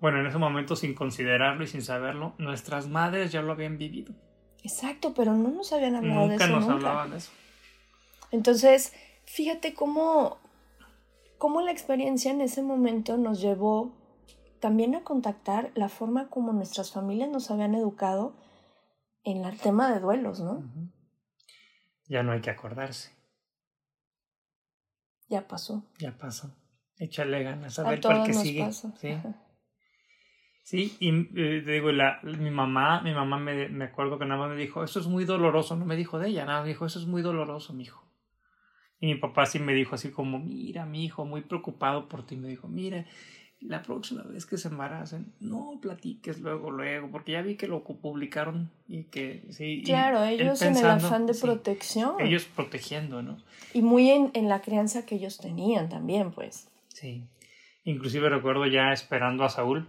bueno, 0.00 0.20
en 0.20 0.26
ese 0.26 0.38
momento 0.38 0.76
sin 0.76 0.94
considerarlo 0.94 1.64
y 1.64 1.68
sin 1.68 1.82
saberlo, 1.82 2.32
nuestras 2.38 2.88
madres 2.88 3.32
ya 3.32 3.40
lo 3.42 3.52
habían 3.52 3.78
vivido. 3.78 4.12
Exacto, 4.64 5.14
pero 5.14 5.34
no 5.34 5.48
nos 5.50 5.72
habían 5.72 5.94
hablado 5.96 6.22
de 6.22 6.28
Nunca 6.30 6.44
eso 6.44 6.52
nos 6.54 6.62
nunca. 6.62 6.74
hablaban 6.74 7.10
de 7.12 7.18
eso. 7.18 7.30
Entonces, 8.30 8.92
fíjate 9.24 9.72
cómo, 9.74 10.38
cómo 11.38 11.60
la 11.62 11.70
experiencia 11.70 12.30
en 12.30 12.40
ese 12.40 12.62
momento 12.62 13.16
nos 13.16 13.40
llevó 13.40 13.92
también 14.60 14.94
a 14.94 15.02
contactar 15.04 15.70
la 15.74 15.88
forma 15.88 16.28
como 16.28 16.52
nuestras 16.52 16.92
familias 16.92 17.28
nos 17.30 17.50
habían 17.50 17.74
educado 17.74 18.34
en 19.24 19.44
el 19.44 19.58
tema 19.58 19.92
de 19.92 20.00
duelos, 20.00 20.40
¿no? 20.40 20.62
Ya 22.08 22.22
no 22.22 22.32
hay 22.32 22.40
que 22.40 22.50
acordarse, 22.50 23.10
Ya 25.28 25.46
pasó. 25.46 25.82
ya 25.98 26.16
pasó. 26.16 26.54
Échale 26.96 27.42
ganas 27.42 27.78
a, 27.78 27.86
A 27.86 27.90
ver 27.90 28.00
cuál 28.00 28.24
que 28.24 28.32
sigue. 28.32 28.64
pasa. 28.64 28.92
Sí. 28.96 29.08
Ajá. 29.08 29.34
Sí, 30.62 30.96
y 31.00 31.08
eh, 31.10 31.62
te 31.64 31.72
digo, 31.72 31.92
la, 31.92 32.20
mi 32.22 32.50
mamá, 32.50 33.00
mi 33.02 33.14
mamá 33.14 33.38
me, 33.38 33.68
me 33.70 33.86
acuerdo 33.86 34.18
que 34.18 34.26
nada 34.26 34.40
más 34.40 34.50
me 34.50 34.56
dijo, 34.60 34.84
eso 34.84 35.00
es 35.00 35.06
muy 35.06 35.24
doloroso, 35.24 35.76
no 35.76 35.86
me 35.86 35.96
dijo 35.96 36.18
de 36.18 36.28
ella, 36.28 36.44
nada, 36.44 36.62
me 36.62 36.68
dijo, 36.68 36.84
eso 36.84 36.98
es 36.98 37.06
muy 37.06 37.22
doloroso, 37.22 37.72
mi 37.72 37.84
hijo. 37.84 38.04
Y 39.00 39.06
mi 39.06 39.14
papá 39.14 39.46
sí 39.46 39.60
me 39.60 39.72
dijo 39.72 39.94
así 39.94 40.10
como, 40.10 40.38
mira, 40.38 40.84
mi 40.84 41.04
hijo, 41.04 41.24
muy 41.24 41.40
preocupado 41.42 42.06
por 42.08 42.26
ti, 42.26 42.36
me 42.36 42.48
dijo, 42.48 42.68
mira, 42.68 43.06
la 43.60 43.82
próxima 43.82 44.22
vez 44.22 44.46
que 44.46 44.56
se 44.56 44.68
embaracen, 44.68 45.32
no 45.40 45.78
platiques 45.82 46.40
luego, 46.40 46.70
luego, 46.70 47.10
porque 47.10 47.32
ya 47.32 47.42
vi 47.42 47.56
que 47.56 47.66
lo 47.66 47.82
publicaron 47.82 48.70
y 48.86 49.04
que, 49.04 49.44
sí. 49.50 49.82
Claro, 49.84 50.24
ellos 50.24 50.62
en 50.62 50.68
el 50.68 50.74
pensando, 50.74 51.06
afán 51.06 51.26
de 51.26 51.34
sí, 51.34 51.42
protección. 51.42 52.20
Ellos 52.20 52.44
protegiendo, 52.44 53.22
¿no? 53.22 53.38
Y 53.72 53.82
muy 53.82 54.10
en, 54.10 54.30
en 54.34 54.48
la 54.48 54.60
crianza 54.60 55.04
que 55.04 55.16
ellos 55.16 55.38
tenían 55.38 55.88
también, 55.88 56.30
pues. 56.30 56.68
Sí. 56.88 57.24
Inclusive 57.84 58.28
recuerdo 58.28 58.66
ya 58.66 58.92
esperando 58.92 59.44
a 59.44 59.48
Saúl. 59.48 59.88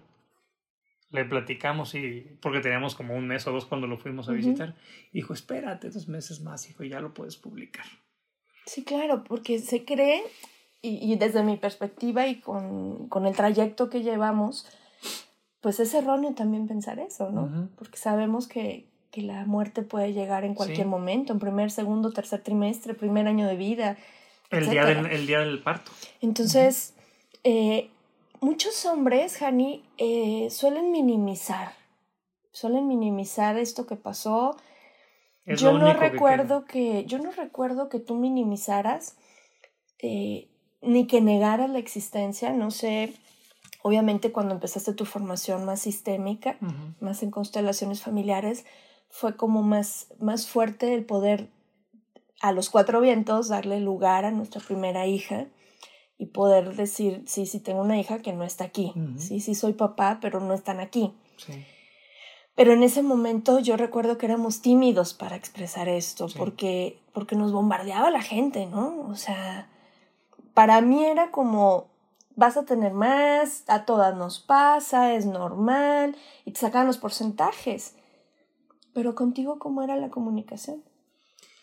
Le 1.12 1.26
platicamos 1.26 1.96
y 1.96 2.38
porque 2.40 2.60
teníamos 2.60 2.94
como 2.94 3.16
un 3.16 3.28
mes 3.28 3.46
o 3.48 3.52
dos 3.52 3.66
cuando 3.66 3.88
lo 3.88 3.98
fuimos 3.98 4.30
a 4.30 4.32
visitar. 4.32 4.76
Dijo, 5.12 5.34
espérate 5.34 5.90
dos 5.90 6.08
meses 6.08 6.40
más, 6.42 6.70
hijo, 6.70 6.84
y 6.84 6.90
ya 6.90 7.00
lo 7.00 7.14
puedes 7.16 7.36
publicar. 7.36 7.86
Sí, 8.66 8.84
claro, 8.84 9.24
porque 9.24 9.58
se 9.58 9.84
cree, 9.86 10.22
y, 10.82 11.12
y 11.12 11.16
desde 11.18 11.44
mi 11.44 11.58
perspectiva 11.58 12.28
y 12.28 12.40
con, 12.40 13.08
con 13.10 13.26
el 13.26 13.36
trayecto 13.36 13.90
que 13.90 14.02
llevamos, 14.02 14.68
pues 15.62 15.80
es 15.80 15.94
erróneo 15.94 16.34
también 16.34 16.68
pensar 16.68 17.00
eso, 17.00 17.30
¿no? 17.32 17.70
Porque 17.78 17.98
sabemos 17.98 18.48
que, 18.48 18.88
que 19.12 19.22
la 19.22 19.46
muerte 19.46 19.82
puede 19.82 20.14
llegar 20.14 20.46
en 20.46 20.54
cualquier 20.56 20.86
Sí. 20.86 20.90
momento, 20.90 21.34
en 21.34 21.40
primer, 21.40 21.72
segundo, 21.72 22.12
tercer 22.12 22.42
trimestre, 22.42 22.94
primer 22.94 23.28
año 23.28 23.48
de 23.48 23.56
vida. 23.56 23.98
El 24.52 24.70
día, 24.70 24.86
del, 24.86 25.06
el 25.08 25.28
día 25.28 25.40
del 25.40 25.62
parto. 25.62 25.92
Entonces, 26.22 26.94
eh, 27.44 27.90
muchos 28.40 28.86
hombres, 28.86 29.42
Hani, 29.42 29.84
eh, 29.98 30.48
suelen 30.50 30.92
minimizar, 30.92 31.74
suelen 32.52 32.88
minimizar 32.88 33.58
esto 33.58 33.86
que 33.86 33.96
pasó. 33.96 34.56
Es 35.46 35.60
yo 35.60 35.78
no 35.78 35.88
que 35.88 35.94
recuerdo 35.94 36.66
que, 36.66 37.06
yo 37.06 37.20
no 37.20 37.32
recuerdo 37.32 37.90
que 37.90 38.00
tú 38.00 38.16
minimizaras 38.16 39.18
eh, 40.02 40.49
ni 40.82 41.08
que 41.08 41.22
negaras 41.22 41.70
la 41.70 41.80
existencia. 41.80 42.52
No 42.54 42.72
sé, 42.72 43.14
obviamente 43.82 44.32
cuando 44.32 44.54
empezaste 44.56 44.94
tu 44.94 45.06
formación 45.06 45.66
más 45.66 45.82
sistémica, 45.82 46.58
queda. 46.60 46.68
Ujú. 46.68 47.06
más 47.06 47.24
en 47.24 47.32
constelaciones 47.32 48.02
familiares, 48.02 48.66
fue 49.10 49.36
como 49.36 49.62
más, 49.64 50.08
más 50.20 50.48
fuerte 50.48 50.94
el 50.94 51.04
poder 51.06 51.48
a 52.42 52.52
los 52.52 52.70
cuatro 52.70 53.02
vientos 53.02 53.50
darle 53.50 53.80
lugar 53.80 54.24
a 54.26 54.32
nuestra 54.32 54.62
primera 54.62 55.08
hija 55.08 55.48
y 56.18 56.28
poder 56.28 56.76
decir, 56.76 57.24
sí, 57.26 57.46
sí 57.46 57.60
tengo 57.60 57.82
una 57.82 58.00
hija 58.00 58.20
que 58.20 58.34
no 58.34 58.44
está 58.44 58.66
aquí, 58.66 58.94
Ujú. 58.96 59.20
sí, 59.20 59.40
sí 59.40 59.56
soy 59.56 59.74
papá, 59.74 60.20
pero 60.22 60.40
no 60.40 60.54
están 60.54 60.80
aquí. 60.80 61.14
Sí. 61.38 61.66
Pero 62.56 62.74
en 62.74 62.84
ese 62.84 63.02
momento 63.04 63.60
yo 63.60 63.78
recuerdo 63.78 64.18
que 64.18 64.26
éramos 64.26 64.62
tímidos 64.62 65.14
para 65.14 65.36
expresar 65.38 65.88
esto, 65.88 66.28
Sí. 66.28 66.38
porque, 66.38 67.00
porque 67.14 67.36
nos 67.38 67.52
bombardeaba 67.54 68.12
la 68.12 68.22
gente, 68.22 68.66
¿no? 68.66 69.08
O 69.10 69.16
sea, 69.16 69.70
para 70.60 70.82
mí 70.82 71.06
era 71.06 71.32
como, 71.32 71.88
vas 72.36 72.58
a 72.58 72.66
tener 72.66 72.92
más, 72.92 73.64
a 73.70 73.86
todas 73.86 74.14
nos 74.18 74.42
pasa, 74.42 75.14
es 75.14 75.26
normal, 75.26 76.18
y 76.44 76.52
te 76.52 76.60
sacaban 76.60 76.86
los 76.86 76.98
porcentajes. 76.98 77.96
Pero 78.94 79.16
contigo, 79.16 79.58
¿cómo 79.58 79.84
era 79.84 79.96
la 79.96 80.10
comunicación? 80.10 80.84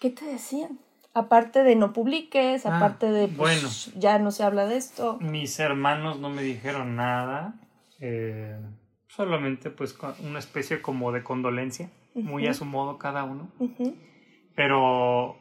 ¿Qué 0.00 0.09
te 0.09 0.24
decían? 0.24 0.78
Aparte 1.12 1.62
de 1.62 1.76
no 1.76 1.92
publiques, 1.92 2.64
Ah, 2.64 2.78
aparte 2.78 3.11
de, 3.11 3.28
pues, 3.28 3.37
bueno. 3.37 4.00
ya 4.00 4.18
no 4.18 4.30
se 4.30 4.44
habla 4.44 4.64
de 4.64 4.78
esto. 4.78 5.18
Mis 5.20 5.59
hermanos 5.61 6.18
no 6.18 6.30
me 6.30 6.42
dijeron 6.42 6.96
nada. 6.96 7.52
eh, 8.00 8.59
solamente 9.09 9.68
pues 9.68 9.94
una 10.24 10.38
especie 10.38 10.80
como 10.80 11.12
de 11.12 11.22
condolencia. 11.22 11.90
Muy 12.14 12.44
Ujú. 12.44 12.50
a 12.50 12.54
su 12.54 12.64
modo 12.64 12.96
cada 12.96 13.24
uno. 13.24 13.48
Ujú, 13.59 13.94
pero 14.54 15.37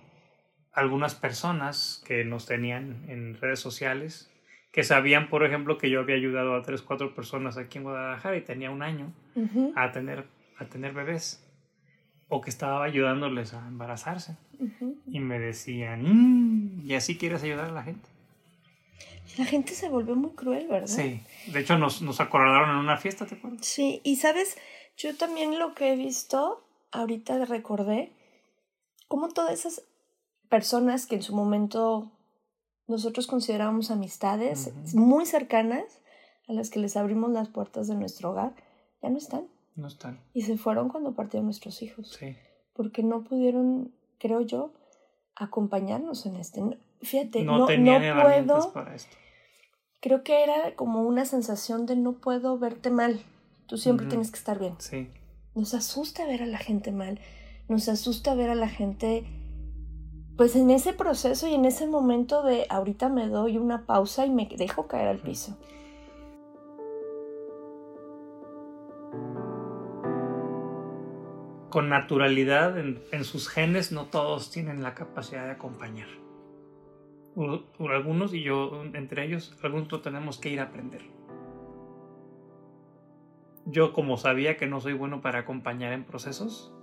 algunas 0.76 1.16
personas 1.16 2.04
que 2.06 2.26
nos 2.26 2.46
tenían 2.46 3.06
en 3.08 3.40
redes 3.40 3.60
sociales, 3.60 4.30
que 4.72 4.84
sabían, 4.84 5.30
por 5.30 5.46
ejemplo, 5.46 5.78
que 5.78 5.90
yo 5.90 6.02
había 6.02 6.16
ayudado 6.18 6.54
a 6.56 6.62
tres, 6.62 6.82
cuatro 6.82 7.16
personas 7.16 7.58
aquí 7.58 7.78
en 7.78 7.86
Guadalajara 7.86 8.36
y 8.36 8.42
tenía 8.42 8.70
un 8.72 8.84
año 8.84 9.14
ujú, 9.36 9.72
a 9.76 9.92
tener, 9.92 10.26
a 10.58 10.66
tener 10.66 10.94
bebés, 10.94 11.42
o 12.28 12.42
que 12.42 12.50
estaba 12.50 12.84
ayudándoles 12.84 13.54
a 13.54 13.66
embarazarse, 13.68 14.36
ujú. 14.60 14.98
y 15.08 15.20
me 15.22 15.40
decían, 15.40 16.04
"Mm, 16.04 16.90
¿y 16.90 16.94
así 16.96 17.18
quieres 17.18 17.42
ayudar 17.44 17.70
a 17.70 17.72
la 17.72 17.84
gente? 17.84 18.10
La 19.38 19.46
gente 19.46 19.74
se 19.74 19.90
volvió 19.90 20.16
muy 20.16 20.32
cruel, 20.32 20.68
¿verdad? 20.68 20.88
Sí, 20.88 21.22
de 21.48 21.60
hecho 21.60 21.78
nos, 21.78 22.02
nos 22.02 22.20
acordaron 22.20 22.70
en 22.72 22.76
una 22.78 22.98
fiesta, 22.98 23.26
¿te 23.26 23.36
acuerdas? 23.36 23.66
Sí, 23.66 24.02
y 24.04 24.18
sabes, 24.18 24.58
yo 24.98 25.16
también 25.16 25.58
lo 25.60 25.74
que 25.74 25.94
he 25.94 25.96
visto, 25.96 26.64
ahorita 26.92 27.44
recordé, 27.46 28.12
como 29.08 29.30
todas 29.30 29.54
esas 29.54 29.84
personas 30.50 31.06
que 31.06 31.16
en 31.16 31.22
su 31.24 31.36
momento 31.36 32.12
nosotros 32.88 33.28
considerábamos 33.28 33.92
amistades 33.92 34.72
muy 34.94 35.26
cercanas, 35.26 36.02
a 36.48 36.54
las 36.54 36.70
que 36.70 36.80
les 36.80 36.96
abrimos 36.96 37.32
las 37.32 37.50
puertas 37.50 37.88
de 37.88 37.96
nuestro 37.96 38.32
hogar, 38.32 38.54
ya 39.02 39.10
no 39.10 39.18
están. 39.18 39.48
No 39.76 39.88
están, 39.88 40.22
Y 40.34 40.44
se 40.44 40.58
fueron 40.58 40.88
cuando 40.90 41.16
partieron 41.16 41.46
nuestros 41.48 41.82
hijos, 41.82 42.12
sí. 42.18 42.36
porque 42.74 43.04
no 43.04 43.24
pudieron, 43.24 43.94
creo 44.20 44.40
yo, 44.42 44.72
acompañarnos 45.36 46.26
en 46.26 46.36
este. 46.38 46.62
Fíjate, 47.02 47.44
No, 47.44 47.58
no, 47.60 47.66
tenían 47.66 48.02
no 48.02 48.08
herramientas 48.08 48.68
puedo 48.68 48.74
para 48.74 48.96
esto. 48.96 49.16
creo 50.00 50.24
que 50.24 50.44
era 50.44 50.76
como 50.76 51.02
una 51.02 51.26
sensación 51.26 51.86
de 51.86 51.96
no 51.98 52.14
puedo 52.14 52.58
verte 52.58 52.90
mal. 52.90 53.20
Tú 53.68 53.78
siempre 53.78 54.06
tienes 54.06 54.32
que 54.32 54.38
estar 54.38 54.60
bien. 54.60 54.76
Sí, 54.80 55.10
Nos 55.56 55.74
asusta 55.74 56.26
ver 56.26 56.44
a 56.44 56.46
la 56.46 56.58
gente 56.60 56.92
mal. 56.92 57.20
nos 57.68 57.90
asusta 57.90 58.36
ver 58.36 58.50
a 58.52 58.56
la 58.56 58.70
gente 58.70 59.26
pues 60.38 60.56
en 60.56 60.70
ese 60.70 60.94
proceso 60.94 61.48
y 61.48 61.54
en 61.54 61.66
ese 61.66 61.88
momento 61.88 62.44
de 62.44 62.66
ahorita 62.70 63.10
me 63.10 63.28
doy 63.28 63.58
una 63.58 63.86
pausa 63.86 64.26
y 64.26 64.30
me 64.30 64.50
dejo 64.58 64.88
caer 64.88 65.08
al 65.08 65.20
piso. 65.20 65.58
Con 71.70 71.90
naturalidad 71.90 72.78
en, 72.78 73.24
sus 73.24 73.50
genes 73.50 73.92
no 73.92 74.06
todos 74.06 74.50
tienen 74.50 74.82
la 74.82 74.94
capacidad 74.94 75.46
de 75.46 75.52
acompañar. 75.52 76.08
algunos 77.90 78.34
y 78.34 78.44
yo 78.44 78.84
entre 78.94 79.26
ellos, 79.26 79.58
algunos 79.62 80.02
tenemos 80.02 80.38
que 80.38 80.50
ir 80.50 80.60
a 80.60 80.64
aprender. 80.64 81.02
Yo 83.66 83.94
como 83.94 84.18
sabía 84.18 84.58
que 84.58 84.68
no 84.68 84.80
soy 84.80 84.94
bueno 84.94 85.22
para 85.22 85.40
acompañar 85.40 85.92
en 85.92 86.06
procesos, 86.06 86.75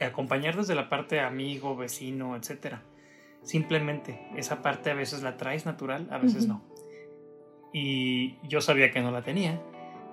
acompañar 0.00 0.56
desde 0.56 0.74
la 0.74 0.88
parte 0.88 1.20
amigo, 1.20 1.76
vecino, 1.76 2.36
etc. 2.36 2.76
Simplemente 3.42 4.28
esa 4.36 4.62
parte 4.62 4.90
a 4.90 4.94
veces 4.94 5.22
la 5.22 5.36
traes 5.36 5.66
natural, 5.66 6.08
a 6.10 6.18
veces 6.18 6.46
no. 6.46 6.62
Y 7.72 8.38
yo 8.46 8.60
sabía 8.60 8.90
que 8.90 9.00
no 9.00 9.10
la 9.10 9.22
tenía. 9.22 9.60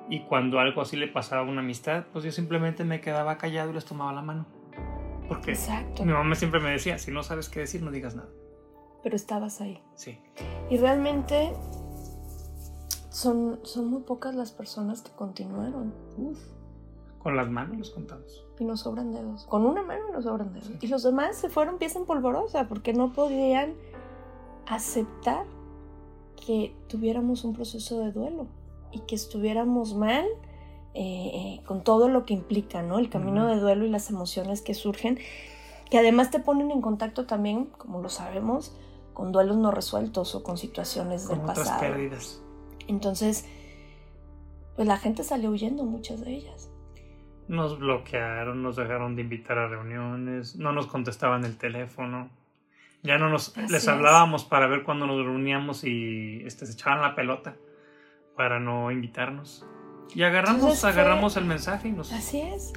Y 0.10 0.22
cuando 0.22 0.60
algo 0.60 0.82
así 0.82 0.98
le 0.98 1.08
pasaba 1.08 1.42
a 1.42 1.46
una 1.46 1.62
amistad, 1.62 2.06
pues 2.12 2.26
yo 2.26 2.32
simplemente 2.32 2.84
me 2.84 3.00
quedaba 3.00 3.38
callado 3.38 3.72
y 3.72 3.74
les 3.74 3.86
tomaba 3.86 4.12
la 4.12 4.22
mano. 4.22 4.46
Porque 5.28 5.52
Exacto. 5.52 6.04
mi 6.04 6.12
mamá 6.12 6.36
siempre 6.36 6.60
me 6.60 6.72
decía, 6.72 6.98
si 6.98 7.12
no 7.12 7.24
sabes 7.24 7.48
qué 7.48 7.62
decir, 7.62 7.82
no 7.82 7.92
digas 7.92 8.16
nada. 8.16 8.30
Pero 9.04 9.16
estabas 9.16 9.62
ahí. 9.62 9.82
Sí. 9.96 10.20
Y 10.70 10.78
realmente 10.78 11.54
son, 13.10 13.60
son 13.64 13.88
muy 13.88 14.02
pocas 14.02 14.36
las 14.36 14.52
personas 14.52 15.02
que 15.02 15.12
continuaron. 15.12 15.94
Uf. 16.18 16.40
Con 17.24 17.36
las 17.36 17.50
manos 17.50 17.78
los 17.78 17.90
contamos. 17.92 18.46
Y 18.60 18.66
nos 18.66 18.82
sobran 18.82 19.12
dedos. 19.12 19.46
Con 19.46 19.66
una 19.66 19.84
mano 19.84 20.12
nos 20.12 20.24
sobran 20.24 20.54
dedos. 20.54 20.72
Y 20.82 20.88
los 20.88 21.04
demás 21.04 21.38
se 21.38 21.50
fueron 21.50 21.78
pieza 21.78 22.00
en 22.00 22.06
polvorosa 22.06 22.68
porque 22.68 22.94
no 22.94 23.14
podían 23.14 23.74
aceptar 24.68 25.46
que 26.36 26.76
tuviéramos 26.88 27.44
un 27.44 27.54
proceso 27.54 28.00
de 28.00 28.12
duelo 28.12 28.48
y 28.92 29.00
que 29.02 29.16
estuviéramos 29.16 29.94
mal 29.94 30.26
eh, 30.94 31.32
eh, 31.34 31.64
con 31.66 31.84
todo 31.84 32.10
lo 32.10 32.26
que 32.26 32.34
implica, 32.34 32.82
¿no? 32.82 33.00
El 33.00 33.10
camino 33.10 33.48
de 33.48 33.60
duelo 33.60 33.86
y 33.86 33.90
las 33.90 34.10
emociones 34.10 34.62
que 34.62 34.74
surgen, 34.74 35.20
que 35.90 36.00
además 36.00 36.32
te 36.32 36.40
ponen 36.40 36.72
en 36.72 36.82
contacto 36.82 37.26
también, 37.26 37.66
como 37.78 38.02
lo 38.02 38.10
sabemos, 38.10 38.76
con 39.14 39.32
duelos 39.32 39.58
no 39.58 39.72
resueltos 39.72 40.36
o 40.36 40.44
con 40.44 40.58
situaciones 40.58 41.28
del 41.28 41.42
pasado. 41.42 41.80
pérdidas. 41.80 42.42
Entonces, 42.88 43.46
pues 44.76 44.88
la 44.88 44.98
gente 44.98 45.24
salió 45.24 45.52
huyendo, 45.52 45.84
muchas 45.84 46.22
de 46.22 46.34
ellas. 46.34 46.71
Nos 47.52 47.78
bloquearon, 47.78 48.64
nos 48.64 48.78
dejaron 48.78 49.18
de 49.18 49.24
invitar 49.24 49.58
a 49.58 49.68
reuniones, 49.68 50.56
no 50.56 50.72
nos 50.72 50.88
contestaban 50.88 51.44
el 51.44 51.58
teléfono. 51.58 52.30
Ya 53.04 53.18
no 53.18 53.28
nos 53.28 53.54
les 53.58 53.90
hablábamos 53.90 54.46
para 54.46 54.68
ver 54.68 54.84
cuándo 54.84 55.06
nos 55.06 55.18
reuníamos 55.26 55.84
y 55.84 56.44
este, 56.46 56.66
se 56.66 56.72
echaban 56.72 57.02
la 57.02 57.14
pelota 57.14 57.58
para 58.38 58.62
no 58.62 58.90
invitarnos. 58.90 59.66
Y 60.16 60.24
agarramos, 60.24 60.86
agarramos 60.86 61.36
el 61.36 61.44
mensaje 61.44 61.90
y 61.90 61.92
nos... 61.92 62.14
Así 62.14 62.40
es. 62.40 62.72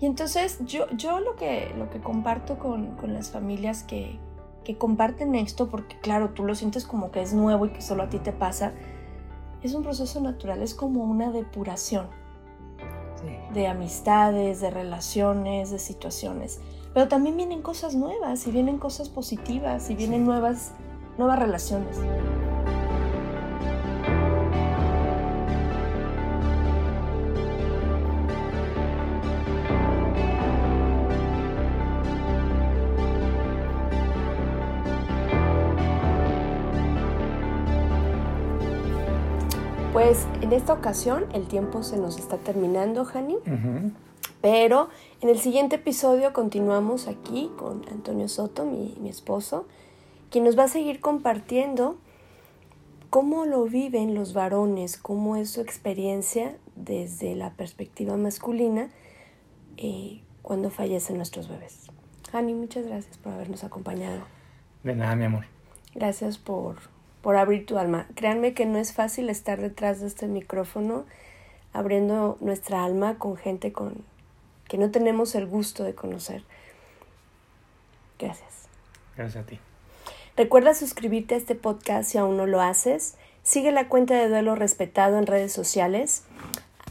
Y 0.00 0.06
entonces 0.06 0.60
yo, 0.64 0.86
yo 0.96 1.20
lo, 1.20 1.36
que, 1.36 1.70
lo 1.76 1.90
que 1.90 2.00
comparto 2.00 2.58
con, 2.58 2.96
con 2.96 3.12
las 3.12 3.32
familias 3.32 3.82
que, 3.82 4.18
que 4.64 4.78
comparten 4.78 5.34
esto, 5.34 5.68
porque 5.68 5.98
claro, 6.00 6.30
tú 6.30 6.46
lo 6.46 6.54
sientes 6.54 6.86
como 6.86 7.10
que 7.10 7.20
es 7.20 7.34
nuevo 7.34 7.66
y 7.66 7.68
que 7.68 7.82
solo 7.82 8.04
a 8.04 8.08
ti 8.08 8.18
te 8.18 8.32
pasa, 8.32 8.72
es 9.62 9.74
un 9.74 9.82
proceso 9.82 10.22
natural, 10.22 10.62
es 10.62 10.74
como 10.74 11.04
una 11.04 11.30
depuración 11.30 12.23
de 13.52 13.66
amistades, 13.66 14.60
de 14.60 14.70
relaciones, 14.70 15.70
de 15.70 15.78
situaciones. 15.78 16.60
Pero 16.92 17.08
también 17.08 17.36
vienen 17.36 17.62
cosas 17.62 17.94
nuevas 17.94 18.46
y 18.46 18.50
vienen 18.50 18.78
cosas 18.78 19.08
positivas 19.08 19.90
y 19.90 19.94
vienen 19.94 20.24
nuevas, 20.24 20.72
nuevas 21.18 21.38
relaciones. 21.38 21.96
En 40.44 40.52
esta 40.52 40.74
ocasión 40.74 41.24
el 41.32 41.48
tiempo 41.48 41.82
se 41.82 41.96
nos 41.96 42.18
está 42.18 42.36
terminando, 42.36 43.06
Hani. 43.12 43.36
Pero 44.42 44.90
en 45.22 45.30
el 45.30 45.38
siguiente 45.38 45.76
episodio 45.76 46.34
continuamos 46.34 47.08
aquí 47.08 47.50
con 47.56 47.82
Antonio 47.90 48.28
Soto, 48.28 48.66
mi, 48.66 48.94
mi 49.00 49.08
esposo, 49.08 49.66
quien 50.30 50.44
nos 50.44 50.58
va 50.58 50.64
a 50.64 50.68
seguir 50.68 51.00
compartiendo 51.00 51.96
cómo 53.08 53.46
lo 53.46 53.64
viven 53.64 54.14
los 54.14 54.34
varones, 54.34 54.98
cómo 54.98 55.36
es 55.36 55.48
su 55.50 55.62
experiencia 55.62 56.58
desde 56.76 57.34
la 57.34 57.54
perspectiva 57.54 58.18
masculina 58.18 58.90
eh, 59.78 60.20
cuando 60.42 60.68
fallecen 60.68 61.16
nuestros 61.16 61.48
bebés. 61.48 61.86
Hani, 62.34 62.52
muchas 62.52 62.86
gracias 62.86 63.16
por 63.16 63.32
habernos 63.32 63.64
acompañado. 63.64 64.20
De 64.82 64.94
nada, 64.94 65.16
mi 65.16 65.24
amor. 65.24 65.46
Gracias 65.94 66.36
por 66.36 66.93
por 67.24 67.36
abrir 67.36 67.64
tu 67.64 67.78
alma. 67.78 68.06
Créanme 68.14 68.52
que 68.52 68.66
no 68.66 68.78
es 68.78 68.92
fácil 68.92 69.30
estar 69.30 69.58
detrás 69.58 69.98
de 70.02 70.08
este 70.08 70.26
micrófono 70.26 71.06
abriendo 71.72 72.36
nuestra 72.40 72.84
alma 72.84 73.16
con 73.16 73.38
gente 73.38 73.72
con 73.72 74.04
que 74.68 74.76
no 74.76 74.90
tenemos 74.90 75.34
el 75.34 75.46
gusto 75.46 75.84
de 75.84 75.94
conocer. 75.94 76.44
Gracias. 78.18 78.68
Gracias 79.16 79.42
a 79.42 79.46
ti. 79.46 79.58
Recuerda 80.36 80.74
suscribirte 80.74 81.34
a 81.34 81.38
este 81.38 81.54
podcast 81.54 82.10
si 82.10 82.18
aún 82.18 82.36
no 82.36 82.44
lo 82.44 82.60
haces. 82.60 83.14
Sigue 83.42 83.72
la 83.72 83.88
cuenta 83.88 84.14
de 84.16 84.28
Duelo 84.28 84.54
Respetado 84.54 85.16
en 85.16 85.26
redes 85.26 85.52
sociales. 85.52 86.24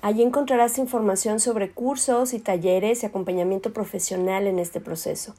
Allí 0.01 0.23
encontrarás 0.23 0.79
información 0.79 1.39
sobre 1.39 1.69
cursos 1.69 2.33
y 2.33 2.39
talleres 2.39 3.03
y 3.03 3.05
acompañamiento 3.05 3.71
profesional 3.71 4.47
en 4.47 4.57
este 4.57 4.81
proceso. 4.81 5.35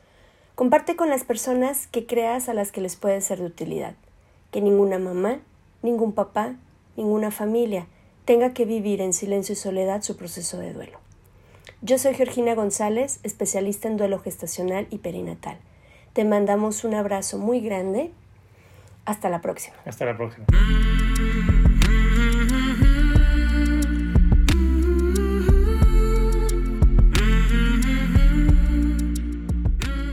Comparte 0.55 0.95
con 0.95 1.11
las 1.11 1.25
personas 1.25 1.89
que 1.89 2.07
creas 2.07 2.49
a 2.49 2.55
las 2.55 2.71
que 2.71 2.81
les 2.81 2.95
puede 2.95 3.21
ser 3.23 3.41
de 3.41 3.47
utilidad 3.47 3.97
que 4.55 4.61
ninguna 4.61 5.01
mamá, 5.01 5.41
ningún 5.83 6.13
papá, 6.13 6.55
ninguna 6.97 7.33
familia 7.33 7.89
tenga 8.25 8.55
que 8.55 8.65
vivir 8.65 9.01
en 9.01 9.13
silencio 9.13 9.55
y 9.55 9.57
soledad 9.57 10.03
su 10.03 10.17
proceso 10.17 10.59
de 10.59 10.73
duelo. 10.73 11.01
Yo 11.83 11.99
soy 11.99 12.15
Georgina 12.15 12.55
González, 12.55 13.19
especialista 13.25 13.89
en 13.89 13.97
duelo 13.97 14.21
gestacional 14.21 14.87
y 14.91 14.99
perinatal. 14.99 15.59
Te 16.13 16.25
mandamos 16.25 16.85
un 16.85 16.95
abrazo 16.95 17.37
muy 17.37 17.59
grande. 17.59 18.13
Hasta 19.05 19.29
la 19.29 19.41
próxima. 19.41 19.75
Hasta 19.87 20.05
la 20.05 20.17
próxima. 20.17 20.47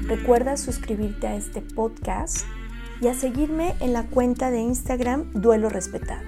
Recuerda 0.08 0.58
suscribirte 0.58 1.28
a 1.28 1.36
este 1.36 1.62
podcast 1.62 2.48
y 3.02 3.08
a 3.08 3.14
seguirme 3.14 3.74
en 3.80 3.94
la 3.94 4.04
cuenta 4.04 4.52
de 4.52 4.60
Instagram 4.60 5.32
Duelo 5.34 5.70
Respetado. 5.70 6.22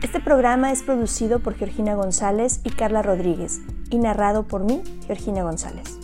Este 0.00 0.20
programa 0.20 0.70
es 0.70 0.82
producido 0.82 1.40
por 1.40 1.54
Georgina 1.54 1.94
González 1.94 2.60
y 2.62 2.70
Carla 2.70 3.02
Rodríguez 3.02 3.60
y 3.90 3.98
narrado 3.98 4.46
por 4.46 4.64
mí, 4.64 4.82
Georgina 5.06 5.42
González. 5.42 6.03